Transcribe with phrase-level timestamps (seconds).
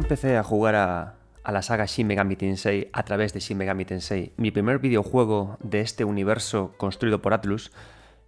[0.00, 4.32] empecé a jugar a, la saga Shin Megami Tensei a través de Shin Megami Tensei,
[4.36, 7.70] mi primer videojuego de este universo construido por Atlus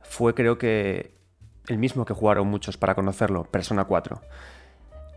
[0.01, 1.15] fue creo que
[1.69, 4.21] el mismo que jugaron muchos para conocerlo, Persona 4.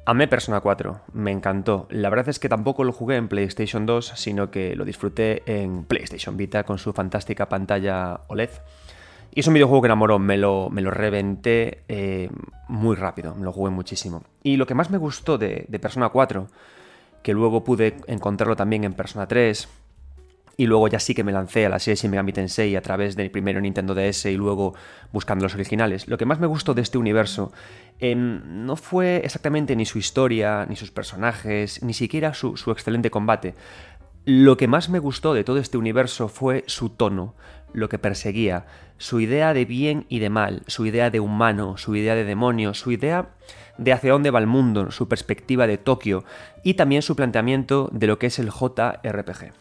[0.05, 1.87] Amé Persona 4, me encantó.
[1.89, 5.83] La verdad es que tampoco lo jugué en PlayStation 2, sino que lo disfruté en
[5.83, 8.51] PlayStation Vita con su fantástica pantalla OLED.
[9.35, 12.29] Y es un videojuego que enamoró, me lo, me lo reventé eh,
[12.69, 14.23] muy rápido, me lo jugué muchísimo.
[14.41, 16.47] Y lo que más me gustó de, Persona 4,
[17.21, 19.67] que luego pude encontrarlo también en Persona 3,
[20.55, 23.17] y luego ya sí que me lancé a la serie Shin Megami Tensei a través
[23.17, 24.73] del primero Nintendo DS y luego
[25.11, 26.07] buscando los originales.
[26.07, 27.51] Lo que más me gustó de este universo
[27.99, 33.11] em, no fue exactamente ni su historia, ni sus personajes, ni siquiera su, su excelente
[33.11, 33.53] combate.
[34.23, 37.35] Lo que más me gustó de todo este universo fue su tono,
[37.75, 38.65] lo que perseguía,
[38.97, 42.73] su idea de bien y de mal, su idea de humano, su idea de demonio,
[42.73, 43.29] su idea
[43.77, 46.23] de hacia dónde va el mundo, su perspectiva de Tokio
[46.63, 49.53] y también su planteamiento de lo que es el JRPG.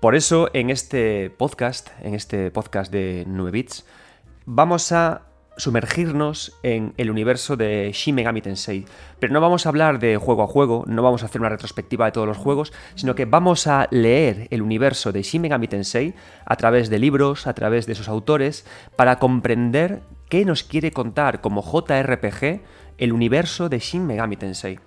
[0.00, 3.84] Por eso en este podcast, en este podcast de 9 bits,
[4.46, 5.22] vamos a
[5.56, 8.84] sumergirnos en el universo de Shin Megami Tensei.
[9.18, 12.06] Pero no vamos a hablar de juego a juego, no vamos a hacer una retrospectiva
[12.06, 16.14] de todos los juegos, sino que vamos a leer el universo de Shin Megami Tensei
[16.44, 21.40] a través de libros, a través de sus autores, para comprender qué nos quiere contar
[21.40, 22.60] como JRPG
[22.98, 24.78] el universo de Shin Megami Tensei.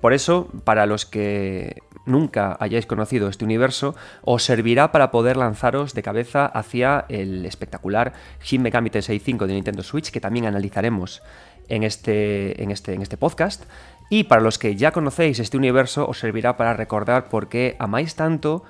[0.00, 5.92] Por eso, para los que nunca hayáis conocido este universo, os servirá para poder lanzaros
[5.94, 11.22] de cabeza hacia el espectacular Shin Megami Tensei 5 de Nintendo Switch, que también analizaremos
[11.68, 13.64] en este, en este, en este podcast.
[14.08, 18.14] Y para los que ya conocéis este universo, os servirá para recordar por qué amáis
[18.14, 18.62] tanto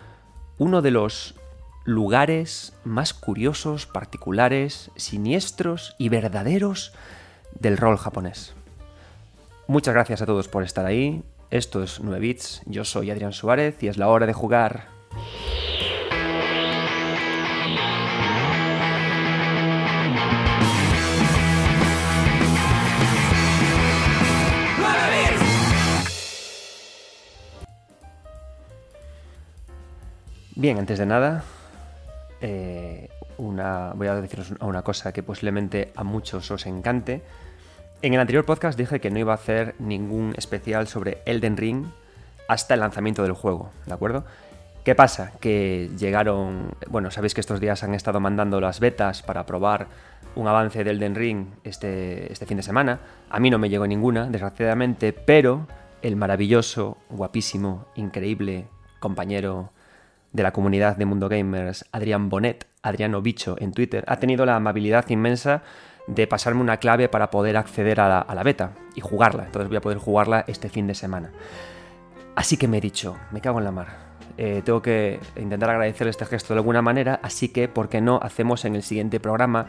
[0.58, 1.34] uno de los
[1.84, 6.92] lugares más curiosos, particulares, siniestros y verdaderos
[7.60, 8.54] del rol japonés.
[9.68, 11.22] Muchas gracias a todos por estar ahí.
[11.50, 14.88] Esto es 9 bits, yo soy Adrián Suárez y es la hora de jugar.
[30.56, 31.44] Bien, antes de nada,
[32.40, 33.08] eh,
[33.94, 37.22] voy a deciros una cosa que posiblemente a muchos os encante.
[38.02, 41.86] En el anterior podcast dije que no iba a hacer ningún especial sobre Elden Ring
[42.46, 44.24] hasta el lanzamiento del juego, ¿de acuerdo?
[44.84, 45.32] ¿Qué pasa?
[45.40, 49.88] Que llegaron, bueno, sabéis que estos días han estado mandando las betas para probar
[50.36, 53.00] un avance de Elden Ring este, este fin de semana.
[53.30, 55.66] A mí no me llegó ninguna, desgraciadamente, pero
[56.02, 58.68] el maravilloso, guapísimo, increíble
[59.00, 59.72] compañero
[60.32, 64.54] de la comunidad de Mundo Gamers, Adrián Bonet, Adriano Bicho en Twitter, ha tenido la
[64.54, 65.62] amabilidad inmensa
[66.06, 69.44] de pasarme una clave para poder acceder a la, beta y jugarla.
[69.46, 71.32] Entonces voy a poder jugarla este fin de semana.
[72.34, 74.06] Así que me he dicho, me cago en la mar.
[74.38, 78.20] Eh, tengo que intentar agradecer este gesto de alguna manera, así que, ¿por qué no
[78.22, 79.66] hacemos en el siguiente programa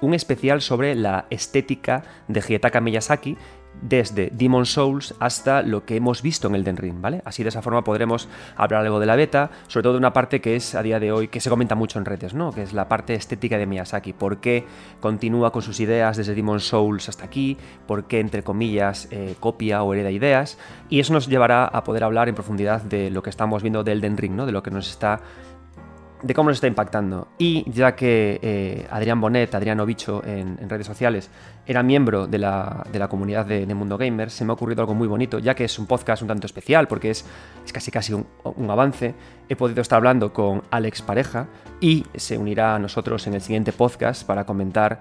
[0.00, 3.38] un especial sobre la estética de Hietaka Miyazaki
[3.80, 7.22] desde Demon Souls hasta lo que hemos visto en Elden Ring, ¿vale?
[7.24, 10.40] Así de esa forma podremos hablar algo de la beta, sobre todo de una parte
[10.40, 12.52] que es a día de hoy, que se comenta mucho en redes, ¿no?
[12.52, 14.12] Que es la parte estética de Miyazaki.
[14.12, 14.66] ¿Por qué
[15.00, 17.56] continúa con sus ideas desde Demon Souls hasta aquí?
[17.86, 20.58] ¿Por qué, entre comillas, eh, copia o hereda ideas?
[20.88, 23.92] Y eso nos llevará a poder hablar en profundidad de lo que estamos viendo de
[23.92, 24.46] Elden Ring, ¿no?
[24.46, 25.20] De lo que nos está
[26.22, 27.28] de cómo nos está impactando.
[27.38, 31.30] Y ya que eh, Adrián Bonet, Adrián Obicho en, redes sociales,
[31.66, 35.38] era miembro de la, comunidad de, Mundo Gamer, se me ha ocurrido algo muy bonito,
[35.38, 37.24] ya que es un podcast un tanto especial, porque es,
[37.64, 39.14] es casi casi un, un, avance.
[39.48, 41.48] He podido estar hablando con Alex Pareja
[41.80, 45.00] y se unirá a nosotros en el siguiente podcast para comentar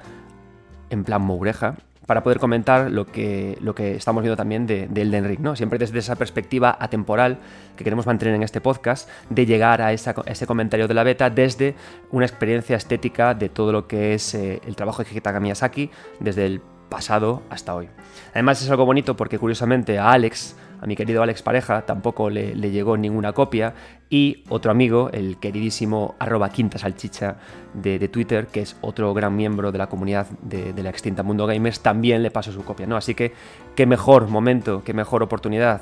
[0.89, 1.75] en plan moureja
[2.05, 5.55] para poder comentar lo que, lo que estamos viendo también de, Elden Ring, ¿no?
[5.55, 7.37] Siempre desde esa perspectiva atemporal
[7.77, 11.75] que queremos mantener en este podcast, de llegar a, ese comentario de la beta desde
[12.11, 15.89] una experiencia estética de todo lo que es eh, el trabajo de Hidetaka Miyazaki
[16.19, 17.87] desde el pasado hasta hoy.
[18.31, 22.53] Además es algo bonito porque curiosamente a Alex a mi querido Alex Pareja tampoco le,
[22.71, 23.73] llegó ninguna copia.
[24.09, 27.37] Y otro amigo, el queridísimo arroba quinta salchicha
[27.75, 31.81] de, Twitter, que es otro gran miembro de la comunidad de, la extinta Mundo Gamers,
[31.81, 32.87] también le pasó su copia.
[32.87, 32.97] ¿no?
[32.97, 33.31] Así que
[33.75, 35.81] qué mejor momento, qué mejor oportunidad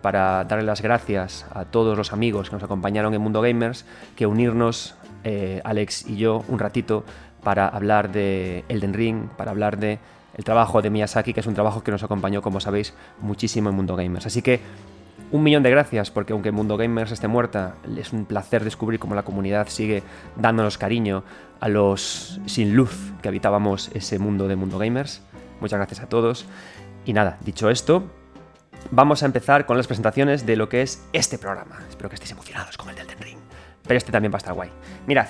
[0.00, 3.84] para darle las gracias a todos los amigos que nos acompañaron en Mundo Gamers
[4.14, 4.94] que unirnos,
[5.24, 7.04] eh, Alex y yo, un ratito
[7.42, 9.98] para hablar de Elden Ring, para hablar de
[10.36, 13.76] el trabajo de Miyazaki, que es un trabajo que nos acompañó, como sabéis, muchísimo en
[13.76, 14.26] Mundo Gamers.
[14.26, 14.60] Así que
[15.32, 19.14] un millón de gracias, porque aunque Mundo Gamers esté muerta, es un placer descubrir cómo
[19.14, 20.02] la comunidad sigue
[20.36, 21.24] dándonos cariño
[21.58, 25.22] a los sin luz que habitábamos ese mundo de Mundo Gamers.
[25.60, 26.46] Muchas gracias a todos.
[27.06, 28.04] Y nada, dicho esto,
[28.90, 31.78] vamos a empezar con las presentaciones de lo que es este programa.
[31.88, 33.38] Espero que estéis emocionados con el del Ring.
[33.82, 34.70] Pero este también va a estar guay.
[35.06, 35.28] Mirad,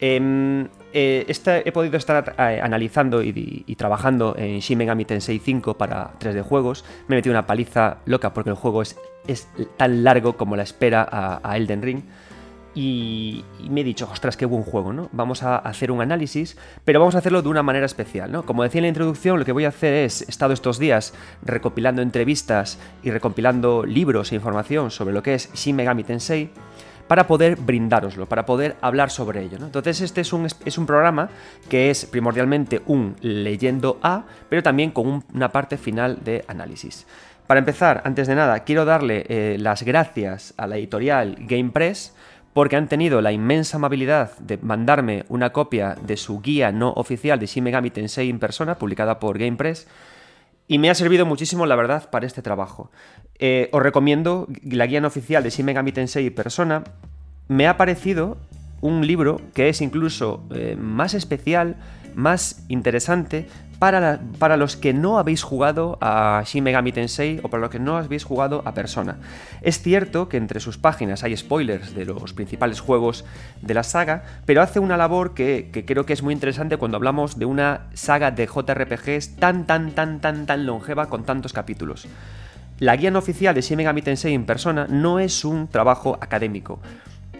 [0.00, 1.26] em, eh,
[1.64, 6.84] he podido estar eh, analizando y, trabajando en Shin Megami Tensei 5 para 3D juegos.
[7.08, 8.96] Me he metido una paliza loca porque el juego es,
[9.76, 11.06] tan largo como la espera
[11.42, 12.02] a Elden Ring
[12.80, 15.08] y, me he dicho, ostras, qué buen juego, ¿no?
[15.10, 18.46] Vamos a hacer un análisis, pero vamos a hacerlo de una manera especial, ¿no?
[18.46, 21.12] Como decía en la introducción, lo que voy a hacer es, he estado estos días
[21.42, 26.50] recopilando entrevistas y recopilando libros e información sobre lo que es Shin Megami Tensei,
[27.08, 29.58] para poder brindároslo, para poder hablar sobre ello.
[29.60, 31.30] Entonces este es un, es un, programa
[31.68, 37.06] que es primordialmente un leyendo A, pero también con una parte final de análisis.
[37.46, 42.14] Para empezar, antes de nada, quiero darle eh, las gracias a la editorial GamePress
[42.52, 47.38] porque han tenido la inmensa amabilidad de mandarme una copia de su guía no oficial
[47.38, 49.86] de Shin Megami Tensei en persona, publicada por GamePress,
[50.68, 52.90] y me ha servido muchísimo, la verdad, para este trabajo.
[53.38, 55.92] Eh, os recomiendo la guía no oficial de Shin Megami
[56.34, 56.84] persona.
[57.48, 58.36] Me ha parecido
[58.82, 61.76] un libro que es incluso eh, más especial,
[62.14, 67.70] más interesante, para, los que no habéis jugado a Shin Megami Tensei o para los
[67.70, 69.18] que no habéis jugado a Persona.
[69.62, 73.24] Es cierto que entre sus páginas hay spoilers de los principales juegos
[73.62, 77.38] de la saga, pero hace una labor que, creo que es muy interesante cuando hablamos
[77.38, 82.08] de una saga de JRPGs tan, tan, tan, tan, tan longeva con tantos capítulos.
[82.80, 86.80] La guía no oficial de Shin Megami Tensei en Persona no es un trabajo académico,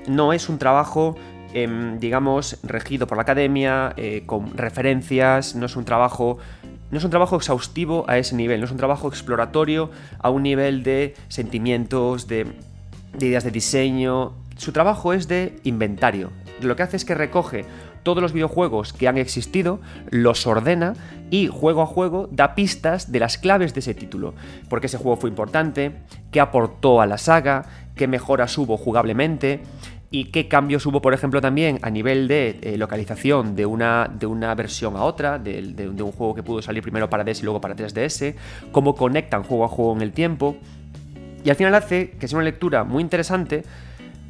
[0.06, 1.17] no es un trabajo
[1.61, 6.39] Em, digamos, regido por la academia, eh, con referencias, no es un trabajo.
[6.93, 9.91] No es un trabajo exhaustivo a ese nivel, no es un trabajo exploratorio
[10.21, 12.47] a un nivel de sentimientos, de,
[13.21, 14.35] ideas de diseño.
[14.57, 16.31] Su trabajo es de inventario.
[16.63, 17.65] Lo que hace es que recoge
[18.05, 20.95] todos los videojuegos que han existido, los ordena
[21.31, 24.35] y juego a juego da pistas de las claves de ese título.
[24.71, 25.97] Porque ese juego fue importante,
[26.31, 27.67] qué aportó a la saga,
[27.97, 29.61] qué mejoras hubo jugablemente,
[30.11, 34.27] y qué cambios hubo, por ejemplo, también a nivel de eh, localización de una, de
[34.27, 37.61] una versión a otra, de, un juego que pudo salir primero para DS y luego
[37.61, 38.35] para 3DS,
[38.73, 40.57] cómo conectan juego a juego en el tiempo.
[41.45, 43.65] Y al final hace que sea una lectura muy interesante,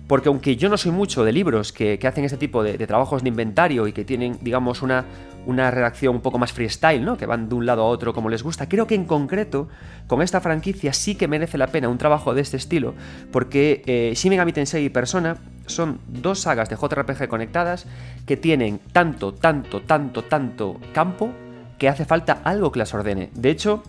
[0.09, 3.29] porque aunque yo no soy mucho de libros que, hacen este tipo de, trabajos de
[3.29, 5.05] inventario y que tienen, digamos, una,
[5.46, 7.17] una redacción un poco más freestyle, ¿no?
[7.17, 8.69] Que van de un lado a otro como les gusta.
[8.69, 9.69] Creo que en concreto,
[10.06, 12.94] con esta franquicia sí que merece la pena un trabajo de este estilo,
[13.32, 15.37] porque eh, Shin Megami Tensei y Persona
[15.67, 17.87] son dos sagas de JRPG conectadas
[18.26, 21.31] que tienen tanto, tanto, tanto, tanto campo
[21.79, 23.31] que hace falta algo que las ordene.
[23.34, 23.82] De hecho,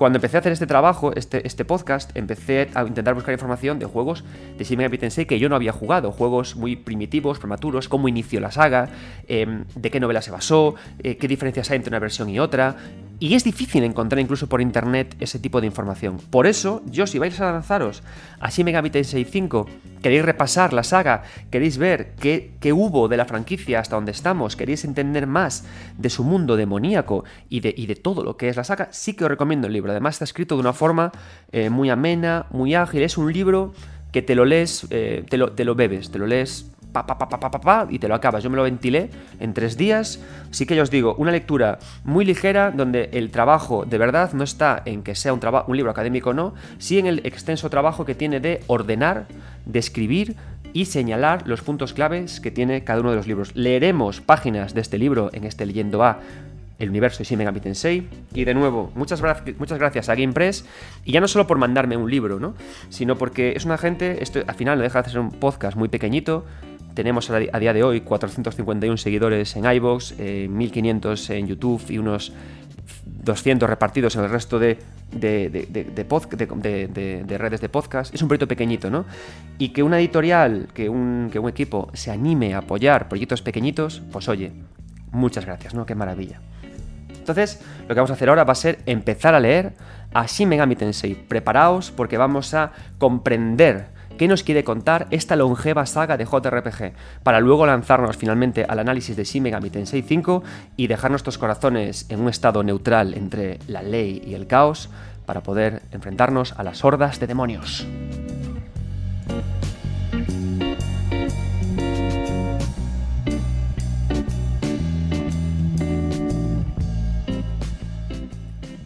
[0.00, 3.84] cuando empecé a hacer este trabajo, este, este podcast, empecé a intentar buscar información de
[3.84, 4.24] juegos
[4.56, 8.50] de Shin Megami que yo no había jugado, juegos muy primitivos, prematuros, cómo inició la
[8.50, 8.88] saga,
[9.28, 12.76] em, de qué novela se basó, eh, qué diferencias hay entre una versión y otra,
[13.20, 16.16] y es difícil encontrar incluso por internet ese tipo de información.
[16.30, 18.02] Por eso, yo si vais a lanzaros
[18.40, 19.68] a Shin Megami Tensei 5,
[20.02, 24.84] queréis repasar la saga, queréis ver qué, hubo de la franquicia hasta donde estamos, queréis
[24.86, 25.66] entender más
[25.98, 29.24] de su mundo demoníaco y de, de todo lo que es la saga, sí que
[29.24, 29.90] os recomiendo el libro.
[29.92, 31.12] Además está escrito de una forma
[31.52, 33.02] eh, muy amena, muy ágil.
[33.02, 33.74] Es un libro
[34.12, 36.70] que te lo lees, eh, te, lo, te lo bebes, te lo lees
[37.90, 38.42] y te lo acabas.
[38.42, 40.20] Yo me lo ventilé en tres días.
[40.50, 44.44] Así que ya os digo, una lectura muy ligera donde el trabajo de verdad no
[44.44, 48.04] está en que sea un, un libro académico o no, sí en el extenso trabajo
[48.04, 49.26] que tiene de ordenar,
[49.66, 50.36] de escribir
[50.72, 53.54] y señalar los puntos claves que tiene cada uno de los libros.
[53.54, 56.20] Leeremos páginas de este libro en este Leyendo A
[56.80, 58.08] el universo de Shin Megami Tensei.
[58.34, 59.22] Y de nuevo, muchas,
[59.58, 60.64] muchas gracias a GamePress.
[61.04, 62.54] Y ya no solo por mandarme un libro, ¿no?
[62.88, 65.88] Sino porque es una gente, esto al final no deja de ser un podcast muy
[65.88, 66.44] pequeñito,
[66.94, 72.32] tenemos a día de hoy 451 seguidores en iVoox, 1500 en YouTube y unos
[73.04, 74.78] 200 repartidos en el resto de,
[75.12, 78.14] de, de, redes de podcast.
[78.14, 79.04] Es un proyecto pequeñito, ¿no?
[79.58, 84.02] Y que una editorial, que un, que un equipo se anime a apoyar proyectos pequeñitos,
[84.12, 84.52] pues oye,
[85.12, 85.86] muchas gracias, ¿no?
[85.86, 86.40] Qué maravilla.
[87.18, 89.74] Entonces, lo que vamos a hacer ahora va a ser empezar a leer
[90.12, 91.14] a Shin Megami Tensei.
[91.14, 93.88] Preparaos porque vamos a comprender
[94.20, 99.16] qué nos quiere contar esta longeva saga de JRPG, para luego lanzarnos finalmente al análisis
[99.16, 100.42] de Shin Megami Tensei 5
[100.76, 104.90] y dejar nuestros corazones en un estado neutral entre la ley y el caos
[105.24, 107.86] para poder enfrentarnos a las hordas de demonios.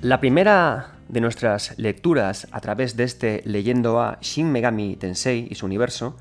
[0.01, 5.55] La primera de nuestras lecturas a través de este leyendo a Shin Megami Tensei y
[5.55, 6.17] su universo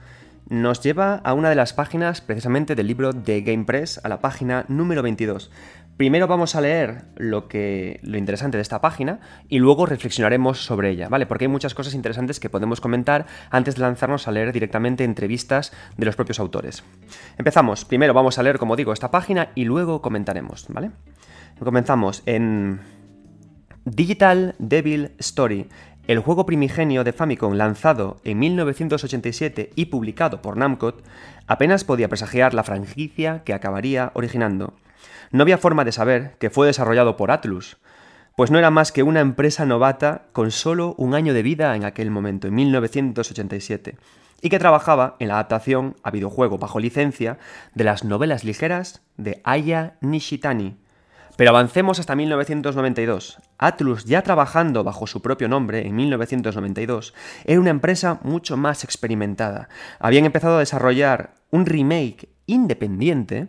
[0.50, 4.20] nos lleva a una de las páginas precisamente del libro de Game Press, a la
[4.20, 5.50] página número 22.
[5.98, 9.20] Primero vamos a leer lo, que, lo interesante de esta página
[9.50, 11.26] y luego reflexionaremos sobre ella, ¿vale?
[11.26, 15.74] Porque hay muchas cosas interesantes que podemos comentar antes de lanzarnos a leer directamente entrevistas
[15.98, 16.84] de los propios autores.
[17.40, 17.84] Empezamos.
[17.84, 20.92] Primero vamos a leer, como digo, esta página y luego comentaremos, ¿vale?
[21.60, 22.80] Comenzamos en
[23.86, 25.68] Digital Devil Story,
[26.08, 30.94] el juego primigenio de Famicom lanzado en 1987 y publicado por Namco,
[31.48, 34.74] apenas podía presagiar la franquicia que acabaría originando.
[35.32, 37.76] No había forma de saber que fue desarrollado por Atlus,
[38.38, 41.84] pues no era más que una empresa novata con solo un año de vida en
[41.84, 43.98] aquel momento, en 1987,
[44.42, 47.38] y que trabajaba en la adaptación a videojuego bajo licencia
[47.76, 50.78] de las novelas ligeras de Aya Nishitani,
[51.36, 53.40] pero avancemos hasta 1992.
[53.58, 57.14] Atlus, ya trabajando bajo su propio nombre en 1992,
[57.46, 59.70] era una empresa mucho más experimentada.
[60.00, 63.48] Habían empezado a desarrollar un remake independiente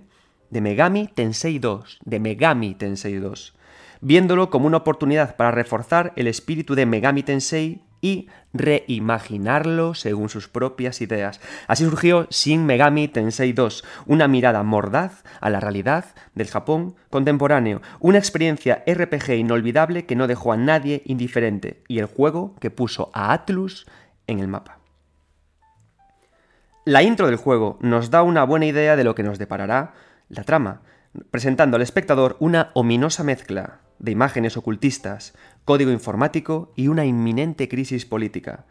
[0.50, 3.54] de Megami Tensei 2, de Megami Tensei 2,
[4.00, 10.46] viéndolo como una oportunidad para reforzar el espíritu de Megami Tensei y reimaginarlo según sus
[10.46, 11.40] propias ideas.
[11.68, 17.80] Así surgió Shin Megami Tensei 2, una mirada mordaz a la realidad del Japón contemporáneo,
[18.00, 23.10] una experiencia RPG inolvidable que no dejó a nadie indiferente y el juego que puso
[23.14, 23.86] a Atlus
[24.26, 24.80] en el mapa.
[26.84, 29.94] La intro del juego nos da una buena idea de lo que nos deparará
[30.28, 30.82] la trama,
[31.30, 35.34] presentando al espectador una ominosa mezcla de imágenes ocultistas,
[35.64, 38.66] código informático y una inminente crisis política.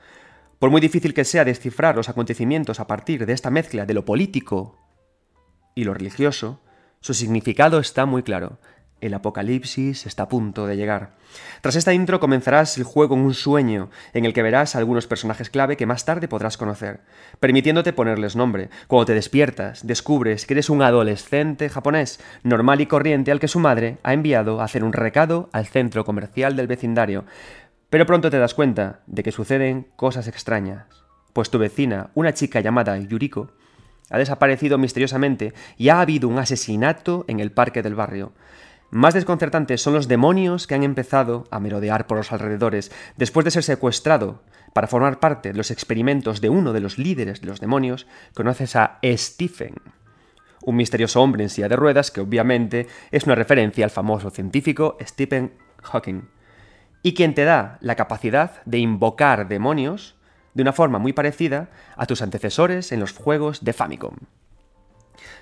[0.60, 4.06] Por muy difícil que sea descifrar los acontecimientos a partir de esta mezcla de lo
[4.06, 4.78] político
[5.76, 6.62] y lo religioso,
[7.00, 8.60] su significado está muy claro.
[9.04, 11.10] El apocalipsis está a punto de llegar.
[11.60, 15.50] Tras esta intro comenzarás el juego en un sueño, en el que verás algunos personajes
[15.50, 17.02] clave que más tarde podrás conocer,
[17.42, 18.70] permitiéndote ponerles nombre.
[18.88, 23.60] Cuando te despiertas, descubres que eres un adolescente japonés, normal y corriente al que su
[23.60, 27.26] madre ha enviado a hacer un recado al centro comercial del vecindario.
[27.90, 30.86] Pero pronto te das cuenta de que suceden cosas extrañas,
[31.34, 33.52] pues tu vecina, una chica llamada Yuriko,
[34.10, 38.32] ha desaparecido misteriosamente y ha habido un asesinato en el parque del barrio.
[38.94, 43.50] Más desconcertantes son los demonios que han empezado a merodear por los alrededores después de
[43.50, 47.60] ser secuestrado para formar parte de los experimentos de uno de los líderes de los
[47.60, 48.06] demonios.
[48.36, 49.74] Conoces a Stephen,
[50.64, 54.96] un misterioso hombre en silla de ruedas que obviamente es una referencia al famoso científico
[55.02, 56.30] Stephen Hawking,
[57.02, 60.18] y quien te da la capacidad de invocar demonios
[60.54, 64.18] de una forma muy parecida a tus antecesores en los juegos de Famicom.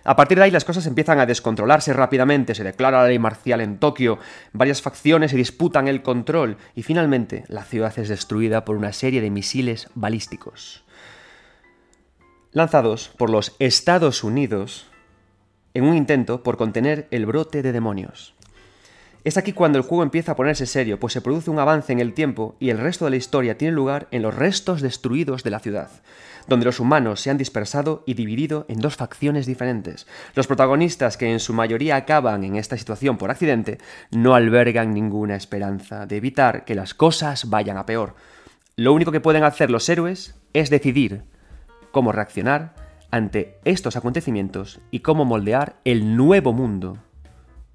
[0.03, 3.61] A partir de ahí las cosas empiezan a descontrolarse rápidamente, se declara la ley marcial
[3.61, 4.17] en Tokio,
[4.51, 9.21] varias facciones se disputan el control y finalmente la ciudad es destruida por una serie
[9.21, 10.83] de misiles balísticos.
[12.51, 14.87] Lanzados por los Estados Unidos
[15.73, 18.33] en un intento por contener el brote de demonios.
[19.23, 21.99] Es aquí cuando el juego empieza a ponerse serio, pues se produce un avance en
[21.99, 25.51] el tiempo y el resto de la historia tiene lugar en los restos destruidos de
[25.51, 25.89] la ciudad
[26.47, 30.07] donde los humanos se han dispersado y dividido en dos facciones diferentes.
[30.35, 33.77] Los protagonistas, que en su mayoría acaban en esta situación por accidente,
[34.11, 38.15] no albergan ninguna esperanza de evitar que las cosas vayan a peor.
[38.75, 41.23] Lo único que pueden hacer los héroes es decidir
[41.91, 42.75] cómo reaccionar
[43.11, 46.97] ante estos acontecimientos y cómo moldear el nuevo mundo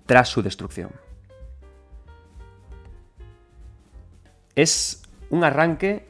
[0.07, 1.06] tras su destrucción.
[4.57, 6.09] Es un arranque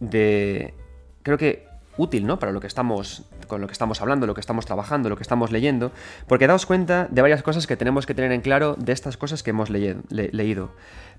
[0.00, 0.74] de
[1.22, 2.38] creo que útil, ¿no?
[2.38, 5.22] Para lo que estamos, con lo que estamos hablando, lo que estamos trabajando, lo que
[5.22, 5.92] estamos leyendo,
[6.26, 9.42] porque daos cuenta de varias cosas que tenemos que tener en claro de estas cosas
[9.42, 10.70] que hemos leído.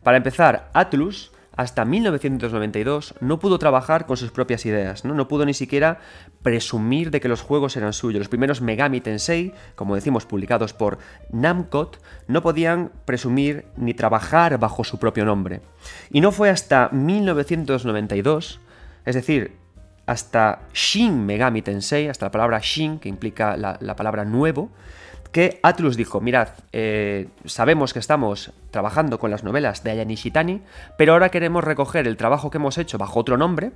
[0.04, 5.14] Para empezar, Atlus hasta 1992 no pudo trabajar con sus propias ideas, ¿no?
[5.14, 6.00] no pudo ni siquiera
[6.42, 8.20] presumir de que los juegos eran suyos.
[8.20, 10.98] Los primeros Megami Tensei, como decimos, publicados por
[11.32, 11.92] Namco,
[12.28, 15.62] no podían presumir ni trabajar bajo su propio nombre.
[16.10, 18.60] Y no fue hasta 1992,
[19.06, 19.62] es decir,
[20.06, 24.70] hasta Shin Megami Tensei, hasta la palabra Shin, que implica la, palabra nuevo,
[25.32, 30.62] que Atlus dijo, mirad, eh, sabemos que estamos trabajando con las novelas de Aya Nishitani,
[30.98, 33.72] pero ahora queremos recoger el trabajo que hemos hecho bajo otro nombre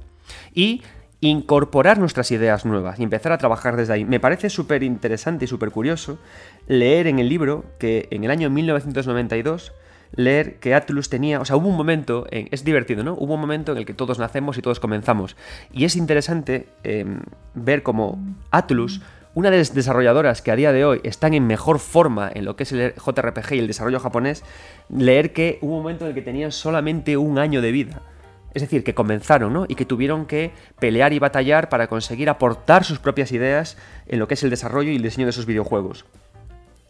[0.54, 0.84] y
[1.22, 4.06] incorporar nuestras ideas nuevas y empezar a trabajar desde ahí.
[4.06, 6.20] Me parece súper interesante y súper curioso
[6.68, 9.74] leer en el libro que en el año 1992
[10.16, 13.14] leer que Atlus tenía, o sea, hubo un momento, en, es divertido, ¿no?
[13.14, 15.36] Hubo un momento en el que todos nacemos y todos comenzamos.
[15.74, 17.22] Y es interesante em,
[17.54, 18.20] ver cómo
[18.52, 19.02] Atlus,
[19.36, 22.56] una de las desarrolladoras que a día de hoy están en mejor forma en lo
[22.56, 24.44] que es el JRPG y el desarrollo japonés,
[24.90, 28.02] leer que hubo un momento en el que tenían solamente un año de vida.
[28.54, 29.66] Es decir, que comenzaron, ¿no?
[29.68, 33.78] Y que tuvieron que pelear y batallar para conseguir aportar sus propias ideas
[34.08, 36.06] en lo que es el desarrollo y el diseño de sus videojuegos.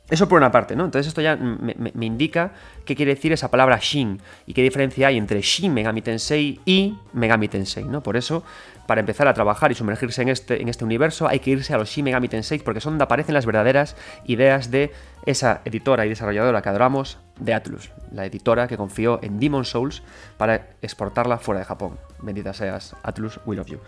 [0.08, 0.86] Eso por una parte, ¿no?
[0.86, 2.52] Entonces esto ya me, indica
[2.86, 6.96] qué quiere decir esa palabra Shin y qué diferencia hay entre Shin Megami Tensei y
[7.14, 8.04] Megami Tensei, ¿no?
[8.04, 8.44] Por eso,
[8.86, 11.90] para empezar a trabajar y sumergirse en este, este universo, hay que irse a los
[11.90, 13.96] Shin Megami Tensei porque son donde aparecen las verdaderas
[14.26, 14.92] ideas de
[15.26, 20.04] esa editora y desarrolladora que adoramos, de Atlus, la editora que confió en Demon Souls
[20.38, 21.98] para exportarla fuera de Japón.
[22.22, 23.80] Bendita seas, Atlus, we love you.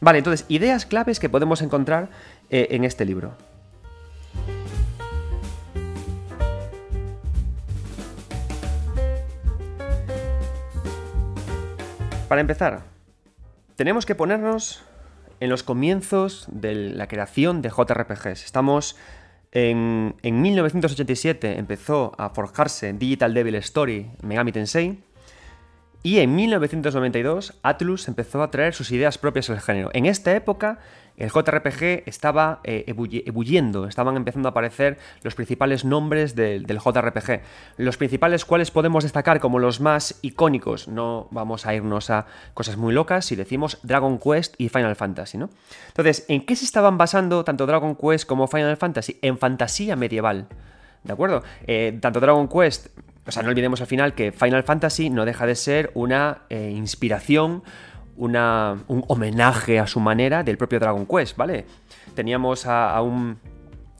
[0.00, 2.08] Vale, entonces, ideas claves que podemos encontrar
[2.50, 3.34] eh, en este libro.
[12.28, 12.82] Para empezar,
[13.76, 14.82] tenemos que ponernos
[15.38, 18.44] en los comienzos de la creación de JRPGs.
[18.44, 18.96] Estamos
[19.52, 24.98] en, 1987, empezó a forjarse Digital Devil Story Megami Tensei.
[26.02, 29.90] Y en 1992, Atlus empezó a traer sus ideas propias al género.
[29.92, 30.80] En esta época,
[31.16, 37.40] el JRPG estaba eh, ebulliendo, estaban empezando a aparecer los principales nombres del, JRPG.
[37.78, 40.88] Los principales cuales podemos destacar como los más icónicos.
[40.88, 45.38] No vamos a irnos a cosas muy locas si decimos Dragon Quest y Final Fantasy,
[45.38, 45.50] ¿no?
[45.88, 49.18] Entonces, ¿en qué se estaban basando tanto Dragon Quest como Final Fantasy?
[49.22, 50.46] En fantasía medieval.
[51.02, 51.42] ¿De acuerdo?
[51.66, 52.88] Eh, tanto Dragon Quest
[53.26, 56.72] o sea, no olvidemos al final que Final Fantasy no deja de ser una eh,
[56.74, 57.64] inspiración
[58.16, 61.66] una, un homenaje a su manera del propio Dragon Quest, ¿vale?
[62.14, 63.38] Teníamos a, a un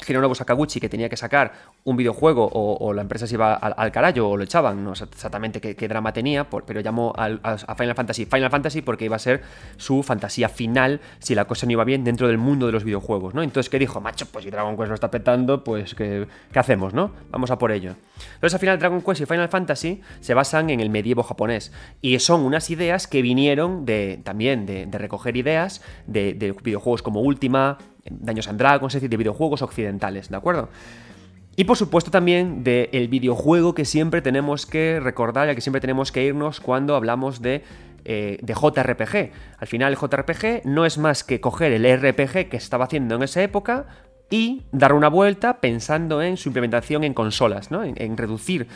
[0.07, 1.53] Hironobu Sakaguchi que tenía que sacar
[1.85, 5.61] un videojuego o, la empresa se iba al, al, o lo echaban, no sé exactamente
[5.61, 9.43] qué, drama tenía, pero llamó a Final Fantasy Final Fantasy porque iba a ser
[9.77, 13.35] su fantasía final si la cosa no iba bien dentro del mundo de los videojuegos,
[13.35, 13.43] ¿no?
[13.43, 14.01] Entonces, ¿qué dijo?
[14.01, 17.13] Macho, pues si Dragon Quest lo está petando, pues ¿qué, hacemos, no?
[17.31, 17.95] Vamos a por ello.
[18.35, 22.19] Entonces, al final, Dragon Quest y Final Fantasy se basan en el medievo japonés y
[22.19, 27.79] son unas ideas que vinieron de también de, recoger ideas de, de videojuegos como Ultima,
[28.11, 30.69] Daños and Dragons, es decir, de videojuegos occidentales, ¿de acuerdo?
[31.57, 36.13] Y por supuesto también del videojuego que siempre tenemos que recordar, ya que siempre tenemos
[36.13, 37.65] que irnos cuando hablamos de,
[38.05, 39.33] eh, de JRPG.
[39.59, 43.23] Al final el JRPG no es más que coger el RPG que estaba haciendo en
[43.23, 43.87] esa época
[44.29, 47.83] y dar una vuelta pensando en su implementación en consolas, ¿no?
[47.85, 48.67] en, reducir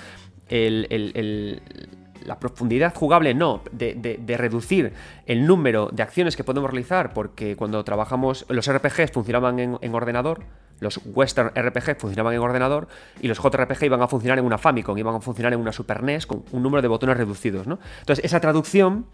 [2.25, 4.93] la profundidad jugable, no, de, reducir
[5.27, 10.45] el número de acciones que podemos realizar, porque cuando trabajamos, los RPGs funcionaban en ordenador,
[10.81, 12.89] los Western RPG funcionaban en ordenador
[13.21, 16.03] y los JRPG iban a funcionar en una Famicom, iban a funcionar en una Super
[16.03, 17.67] NES con un número de botones reducidos.
[17.67, 17.79] ¿no?
[18.01, 19.07] Entonces, esa traducción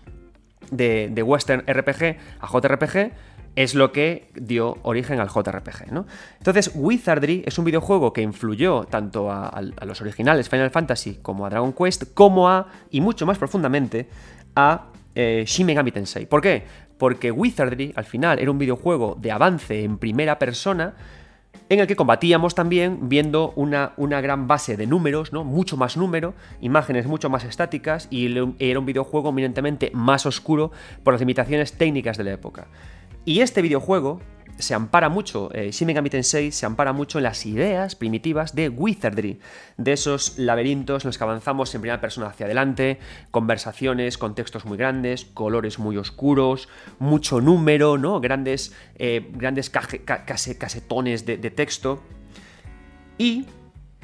[0.70, 3.12] de, Western RPG a JRPG
[3.56, 5.90] es lo que dio origen al JRPG.
[5.90, 6.06] ¿no?
[6.38, 11.50] Entonces, Wizardry es un videojuego que influyó tanto a, los originales Final Fantasy como a
[11.50, 14.08] Dragon Quest, como a, y mucho más profundamente,
[14.54, 16.26] a eh, Shin Tensei.
[16.26, 16.64] ¿Por qué?
[16.98, 20.94] Porque Wizardry al final era un videojuego de avance en primera persona
[21.68, 25.42] en el que combatíamos también viendo una, una, gran base de números, ¿no?
[25.42, 28.26] Mucho más número, imágenes mucho más estáticas y
[28.60, 30.70] era un videojuego eminentemente más oscuro
[31.02, 32.68] por las limitaciones técnicas de la época.
[33.26, 34.20] Y este videojuego
[34.56, 38.68] se ampara mucho, eh, Shin Megami Tensei se ampara mucho en las ideas primitivas de
[38.68, 39.40] Wizardry,
[39.76, 43.00] de esos laberintos en los que avanzamos en primera persona hacia adelante,
[43.32, 46.68] conversaciones, contextos muy grandes, colores muy oscuros,
[47.00, 48.20] mucho número, ¿no?
[48.20, 52.00] Grandes, eh, grandes casetones de, texto.
[53.18, 53.46] Y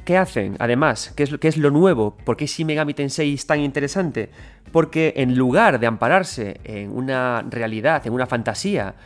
[0.04, 0.56] ¿Qué hacen?
[0.58, 2.16] Además, ¿qué es, ¿qué es, lo nuevo?
[2.24, 4.30] ¿Por qué Shin Megami Tensei es tan interesante?
[4.72, 8.96] Porque en lugar de ampararse en una realidad, en una fantasía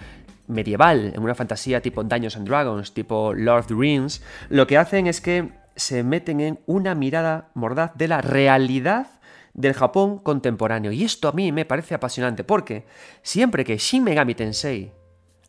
[0.49, 4.79] medieval, en una fantasía tipo Dungeons and Dragons, tipo Lord of the Rings, lo que
[4.79, 9.09] hacen es que se meten en una mirada mordaz de la realidad
[9.53, 10.93] del Japón contemporáneo.
[10.93, 12.87] Y esto a mí me parece apasionante, porque
[13.21, 14.93] siempre que Shin Megami Tensei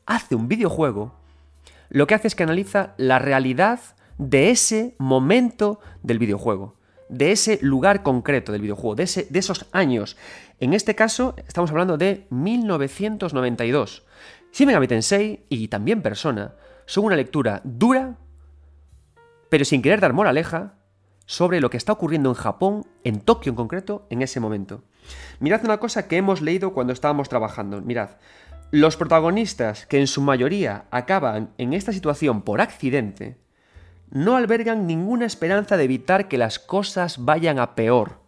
[0.06, 1.16] hace un videojuego,
[1.88, 3.80] lo que hace es que analiza la realidad
[4.18, 6.76] de ese momento del videojuego,
[7.10, 10.18] de ese lugar concreto del videojuego, de, esos años.
[10.60, 14.04] En este caso, estamos hablando de 1992.
[14.52, 18.18] Shin Megami Tensei y también Persona son una lectura dura,
[19.50, 20.74] pero sin querer dar moraleja,
[21.28, 24.84] sobre lo que está ocurriendo en Japón, en Tokio en concreto, en ese momento.
[25.40, 27.82] Mirad una cosa que hemos leído cuando estábamos trabajando.
[27.82, 28.12] Mirad,
[28.72, 33.38] los protagonistas que en su mayoría acaban en esta situación por accidente,
[34.10, 38.20] no albergan ninguna esperanza de evitar que las cosas vayan a peor.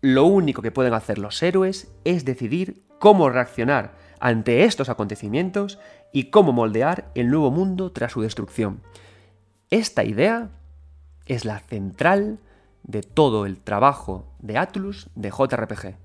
[0.00, 5.78] Lo único que pueden hacer los héroes es decidir cómo reaccionar ante estos acontecimientos
[6.12, 8.80] y cómo moldear el nuevo mundo tras su destrucción.
[9.70, 10.50] Esta idea
[11.26, 12.38] es la central
[12.84, 15.96] de todo el trabajo de Atlus de JRPG.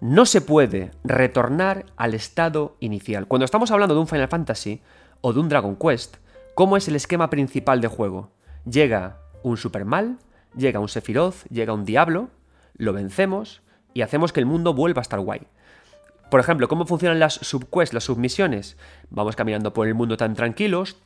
[0.00, 3.26] No se puede retornar al estado inicial.
[3.26, 4.82] Cuando estamos hablando de un Final Fantasy
[5.22, 6.16] o de un Dragon Quest,
[6.54, 8.30] ¿cómo es el esquema principal de juego?
[8.64, 10.18] Llega un supermal,
[10.56, 12.30] llega un Sephiroth, llega un diablo,
[12.76, 13.62] lo vencemos
[13.92, 15.42] y hacemos que el mundo vuelva a estar guay.
[16.30, 18.76] Por ejemplo, ¿cómo funcionan las subquests, las submisiones?
[19.10, 20.96] Vamos caminando por el mundo tan tranquilos,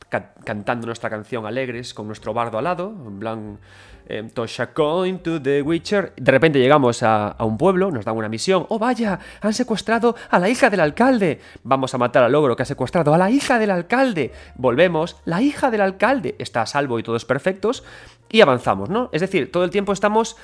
[0.43, 3.59] cantando nuestra canción alegres con nuestro bardo al lado, en plan
[4.07, 6.13] eh, Tosha Coin to the Witcher.
[6.17, 8.65] De repente llegamos a, a, un pueblo, nos dan una misión.
[8.69, 9.19] ¡Oh, vaya!
[9.41, 11.39] Han secuestrado a la hija del alcalde.
[11.63, 14.31] Vamos a matar al ogro que ha secuestrado a la hija del alcalde.
[14.55, 17.83] Volvemos, la hija del alcalde está a salvo y todos perfectos.
[18.29, 19.09] Y avanzamos, ¿no?
[19.13, 20.37] Es decir, todo el tiempo estamos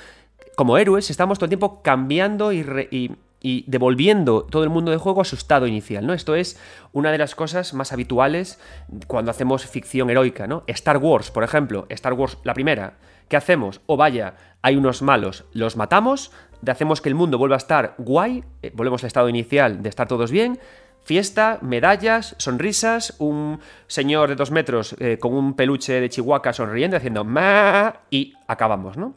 [0.54, 2.60] como héroes, estamos todo el tiempo cambiando y,
[2.90, 6.14] y y devolviendo todo el mundo de juego a su estado inicial, ¿no?
[6.14, 6.60] Esto es
[6.92, 8.58] una de las cosas más habituales
[9.06, 10.64] cuando hacemos ficción heroica, ¿no?
[10.66, 12.94] Star Wars, por ejemplo, Star Wars, la primera,
[13.28, 13.82] ¿qué hacemos?
[13.86, 16.32] O vaya, hay unos malos, los matamos,
[16.66, 20.08] hacemos que el mundo vuelva a estar guay, eh, volvemos al estado inicial de estar
[20.08, 20.58] todos bien,
[21.04, 26.96] fiesta, medallas, sonrisas, un señor de dos metros eh, con un peluche de Chihuahua sonriendo,
[26.96, 29.14] haciendo ma y acabamos, ¿no?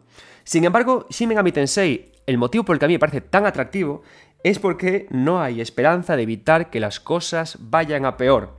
[0.49, 3.45] Sin embargo, Shin Megami Tensei el motivo por el que a mí me parece tan
[3.45, 4.01] atractivo
[4.43, 8.55] es porque no hay esperanza de evitar que las cosas vayan a peor.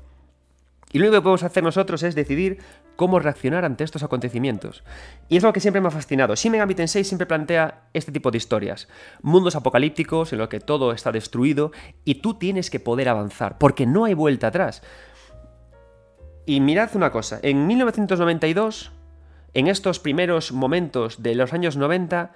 [0.92, 2.58] Y lo único que podemos hacer nosotros es decidir
[2.94, 4.84] cómo reaccionar ante estos acontecimientos.
[5.28, 6.36] Y es lo que siempre me ha fascinado.
[6.36, 8.86] Shin Megami Tensei siempre plantea este tipo de historias.
[9.20, 11.72] Mundos apocalípticos en los que todo está destruido
[12.04, 14.84] y tú tienes que poder avanzar, porque no hay vuelta atrás.
[16.46, 18.92] Y mirad una cosa, en 1992,
[19.54, 22.32] en estos primeros momentos de los años 90,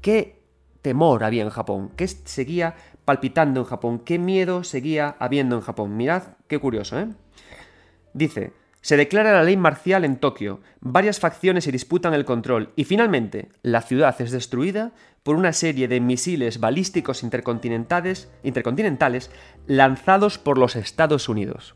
[0.00, 0.38] ¿qué
[0.82, 5.96] temor había en Japón, qué seguía palpitando en Japón, qué miedo seguía habiendo en Japón.
[5.96, 7.08] Mirad qué curioso, ¿eh?
[8.12, 12.84] Dice, se declara la ley marcial en Tokio, varias facciones se disputan el control y
[12.84, 18.30] finalmente la ciudad es destruida por una serie de misiles balísticos intercontinentales,
[19.66, 21.74] lanzados por los Estados Unidos.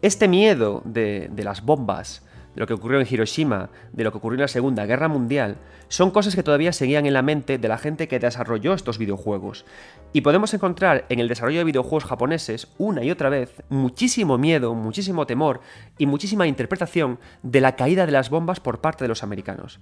[0.00, 4.36] Este miedo de las bombas, de lo que ocurrió en Hiroshima, de lo que ocurrió
[4.36, 5.56] en la Segunda Guerra Mundial,
[5.88, 9.64] son cosas que todavía seguían en la mente de la gente que desarrolló estos videojuegos.
[10.12, 14.74] Y podemos encontrar en el desarrollo de videojuegos japoneses una y otra vez muchísimo miedo,
[14.74, 15.60] muchísimo temor
[15.98, 19.80] y muchísima interpretación de la caída de las bombas por parte de los americanos.